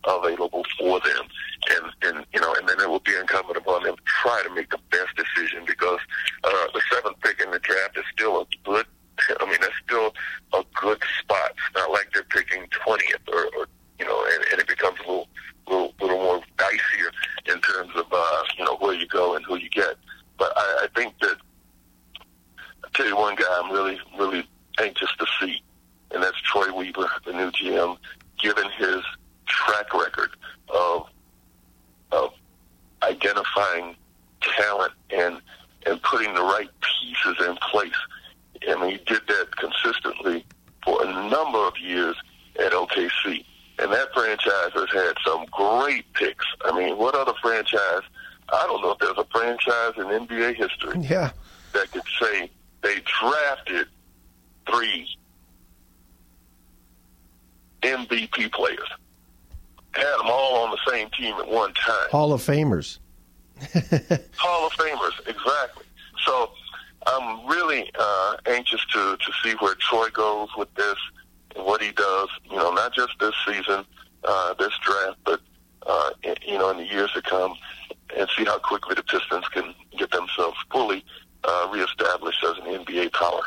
available 0.07 0.65
for 0.79 1.01
them, 1.01 1.29
and 1.71 1.93
and 2.03 2.27
you 2.33 2.41
know, 2.41 2.55
and 2.55 2.69
then 2.69 2.81
it 2.81 2.89
will 2.89 3.01
be 3.01 3.15
incumbent 3.15 3.57
upon 3.57 3.83
them 3.85 3.97
to 3.97 4.03
try 4.05 4.43
to 4.47 4.55
make 4.55 4.71
the 4.71 4.79
best 4.91 5.15
decision 5.17 5.65
because 5.67 6.01
uh, 6.45 6.67
the 6.73 6.81
seventh 6.93 7.21
pick 7.21 7.41
in 7.41 7.51
the 7.51 7.59
draft 7.59 7.97
is 7.97 8.05
still 8.13 8.41
a 8.41 8.47
good. 8.65 8.87
I 9.41 9.47
mean, 9.47 9.59
that's 9.61 9.73
still 9.85 10.15
a 10.55 10.63
good 10.81 11.03
spot. 11.21 11.51
It's 11.51 11.75
not 11.75 11.91
like 11.91 12.09
they're 12.15 12.23
picking 12.25 12.67
twentieth 12.71 13.21
or, 13.33 13.47
or 13.59 13.67
you 13.99 14.07
know, 14.07 14.25
and, 14.33 14.45
and 14.53 14.61
it 14.61 14.69
becomes 14.69 14.99
a 15.01 15.03
little, 15.09 15.29
little 15.67 15.95
little 16.01 16.19
more 16.19 16.41
dicier 16.57 17.11
in 17.53 17.61
terms 17.61 17.91
of 17.97 18.07
uh, 18.13 18.43
you 18.57 18.65
know 18.65 18.77
where 18.77 18.95
you 18.95 19.07
go 19.09 19.35
and 19.35 19.45
who 19.45 19.57
you 19.57 19.69
get. 19.71 19.97
But 20.39 20.53
I, 20.57 20.85
I 20.85 20.89
think 20.95 21.15
that 21.21 21.37
I 22.85 22.89
tell 22.95 23.07
you 23.07 23.17
one 23.17 23.35
guy 23.35 23.45
I'm 23.51 23.73
really 23.73 23.99
really 24.19 24.49
anxious 24.79 25.11
to 25.19 25.27
see, 25.41 25.61
and 26.13 26.23
that's 26.23 26.41
Troy 26.43 26.73
Weaver, 26.73 27.11
the 27.27 27.33
new 27.33 27.51
GM, 27.51 27.99
given 28.39 28.71
his 28.79 29.03
track 29.47 29.93
record 29.93 30.31
of 30.69 31.07
of 32.13 32.31
identifying 33.29 33.97
talent 34.41 34.93
and 35.11 35.41
and 35.87 36.03
putting 36.03 36.35
the 36.35 36.43
right 36.43 36.69
pieces 36.81 37.47
in 37.47 37.57
place. 37.71 37.93
I 38.69 38.75
mean, 38.81 38.91
he 38.91 38.97
did 39.05 39.23
that 39.29 39.49
consistently 39.57 40.45
for 40.85 41.05
a 41.05 41.07
number 41.31 41.59
of 41.59 41.79
years 41.79 42.17
at 42.59 42.73
OKC. 42.73 43.45
And 43.79 43.93
that 43.93 44.09
franchise 44.13 44.73
has 44.75 44.91
had 44.93 45.13
some 45.25 45.47
great 45.53 46.13
picks. 46.15 46.45
I 46.65 46.77
mean, 46.77 46.99
what 46.99 47.15
other 47.15 47.33
franchise? 47.41 48.03
I 48.53 48.67
don't 48.67 48.83
know 48.83 48.91
if 48.93 48.99
there's 48.99 49.17
a 49.17 49.27
franchise 49.31 49.93
in 49.97 50.27
NBA 50.27 50.57
history 50.57 51.01
yeah. 51.01 51.31
that 51.75 51.91
could 51.93 52.03
say 52.21 52.51
they 52.83 52.97
drafted 53.21 53.87
three 54.69 55.07
MVP 57.83 58.53
players, 58.53 58.89
had 59.93 60.19
them 60.19 60.27
all 60.27 60.65
on 60.65 60.71
the 60.71 60.91
same 60.91 61.09
team 61.11 61.37
at 61.37 61.49
one 61.49 61.73
time. 61.75 62.11
Hall 62.11 62.33
of 62.33 62.43
Famers. 62.43 62.99
Hall 64.37 64.67
of 64.67 64.73
Famers, 64.73 65.19
exactly. 65.27 65.85
So 66.25 66.51
I'm 67.07 67.47
really 67.47 67.91
uh, 67.99 68.37
anxious 68.47 68.85
to 68.93 69.17
to 69.17 69.33
see 69.43 69.55
where 69.61 69.75
Troy 69.77 70.09
goes 70.11 70.49
with 70.57 70.73
this 70.75 70.97
and 71.57 71.65
what 71.65 71.83
he 71.83 71.93
does. 71.93 72.29
You 72.51 72.57
know, 72.57 72.73
not 72.73 72.95
just 72.95 73.13
this 73.21 73.35
season, 73.47 73.85
uh, 74.25 74.55
this 74.55 74.73
draft, 74.85 75.19
but 75.25 75.41
uh, 75.87 76.11
in, 76.23 76.35
you 76.47 76.59
know, 76.59 76.71
in 76.71 76.79
the 76.79 76.87
years 76.87 77.11
to 77.13 77.23
come, 77.23 77.55
and 78.17 78.29
see 78.37 78.45
how 78.45 78.59
quickly 78.59 78.95
the 78.95 79.03
Pistons 79.03 79.47
can 79.49 79.75
get 79.97 80.11
themselves 80.11 80.57
fully 80.71 81.05
uh, 81.45 81.69
reestablished 81.73 82.45
as 82.45 82.57
an 82.59 82.85
NBA 82.85 83.13
power. 83.13 83.43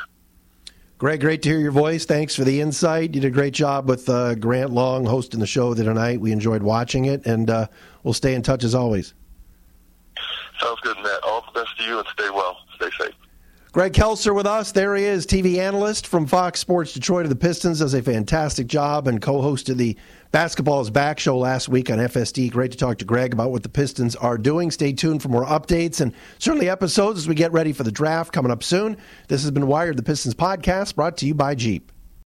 Greg, 0.98 1.20
great 1.20 1.42
to 1.42 1.50
hear 1.50 1.60
your 1.60 1.72
voice. 1.72 2.06
Thanks 2.06 2.36
for 2.36 2.44
the 2.44 2.62
insight. 2.62 3.16
You 3.16 3.22
did 3.22 3.26
a 3.26 3.32
great 3.32 3.56
job 3.56 3.90
with 3.90 4.08
uh, 4.08 4.36
Grant 4.36 4.70
Long 4.70 5.04
hosting 5.04 5.40
the 5.40 5.48
show 5.48 5.74
tonight. 5.74 6.22
We 6.22 6.32
enjoyed 6.32 6.62
watching 6.62 7.06
it, 7.06 7.26
and 7.26 7.50
uh, 7.50 7.68
we'll 8.04 8.14
stay 8.14 8.36
in 8.36 8.44
touch 8.44 8.64
as 8.64 8.76
always. 8.76 9.16
Sounds 10.62 10.80
good, 10.82 10.98
Matt. 10.98 11.24
All 11.24 11.44
the 11.54 11.60
best 11.60 11.78
to 11.78 11.84
you, 11.84 12.00
and 12.00 12.08
stay 12.14 12.30
well. 12.30 12.58
Stay 12.76 12.90
safe. 13.00 13.16
Greg 13.72 13.94
Kelser 13.94 14.36
with 14.36 14.46
us. 14.46 14.74
There 14.74 14.98
he 14.98 15.06
is, 15.06 15.26
TV 15.26 15.58
analyst 15.58 16.06
from 16.06 16.26
Fox 16.26 16.60
Sports 16.60 16.94
Detroit 16.94 17.24
of 17.24 17.30
the 17.30 17.38
Pistons. 17.38 17.80
Does 17.80 17.94
a 17.94 18.02
fantastic 18.02 18.68
job 18.68 19.08
and 19.08 19.22
co 19.22 19.42
hosted 19.42 19.78
the 19.78 19.96
Basketball 20.32 20.82
is 20.82 20.90
Back 20.90 21.20
show 21.20 21.38
last 21.38 21.70
week 21.70 21.90
on 21.90 21.98
FSD. 21.98 22.52
Great 22.52 22.72
to 22.72 22.78
talk 22.78 22.98
to 22.98 23.06
Greg 23.06 23.32
about 23.32 23.52
what 23.52 23.64
the 23.64 23.70
Pistons 23.70 24.18
are 24.18 24.38
doing. 24.38 24.72
Stay 24.72 24.92
tuned 24.92 25.22
for 25.22 25.30
more 25.30 25.46
updates 25.46 26.02
and 26.02 26.14
certainly 26.38 26.70
episodes 26.70 27.20
as 27.20 27.30
we 27.30 27.36
get 27.36 27.54
ready 27.54 27.72
for 27.72 27.84
the 27.84 27.92
draft 27.94 28.34
coming 28.34 28.52
up 28.52 28.62
soon. 28.62 28.98
This 29.30 29.42
has 29.42 29.52
been 29.52 29.68
Wired, 29.68 29.96
the 29.96 30.04
Pistons 30.04 30.36
podcast, 30.36 30.96
brought 30.96 31.16
to 31.18 31.26
you 31.26 31.34
by 31.34 31.56
Jeep. 31.56 31.94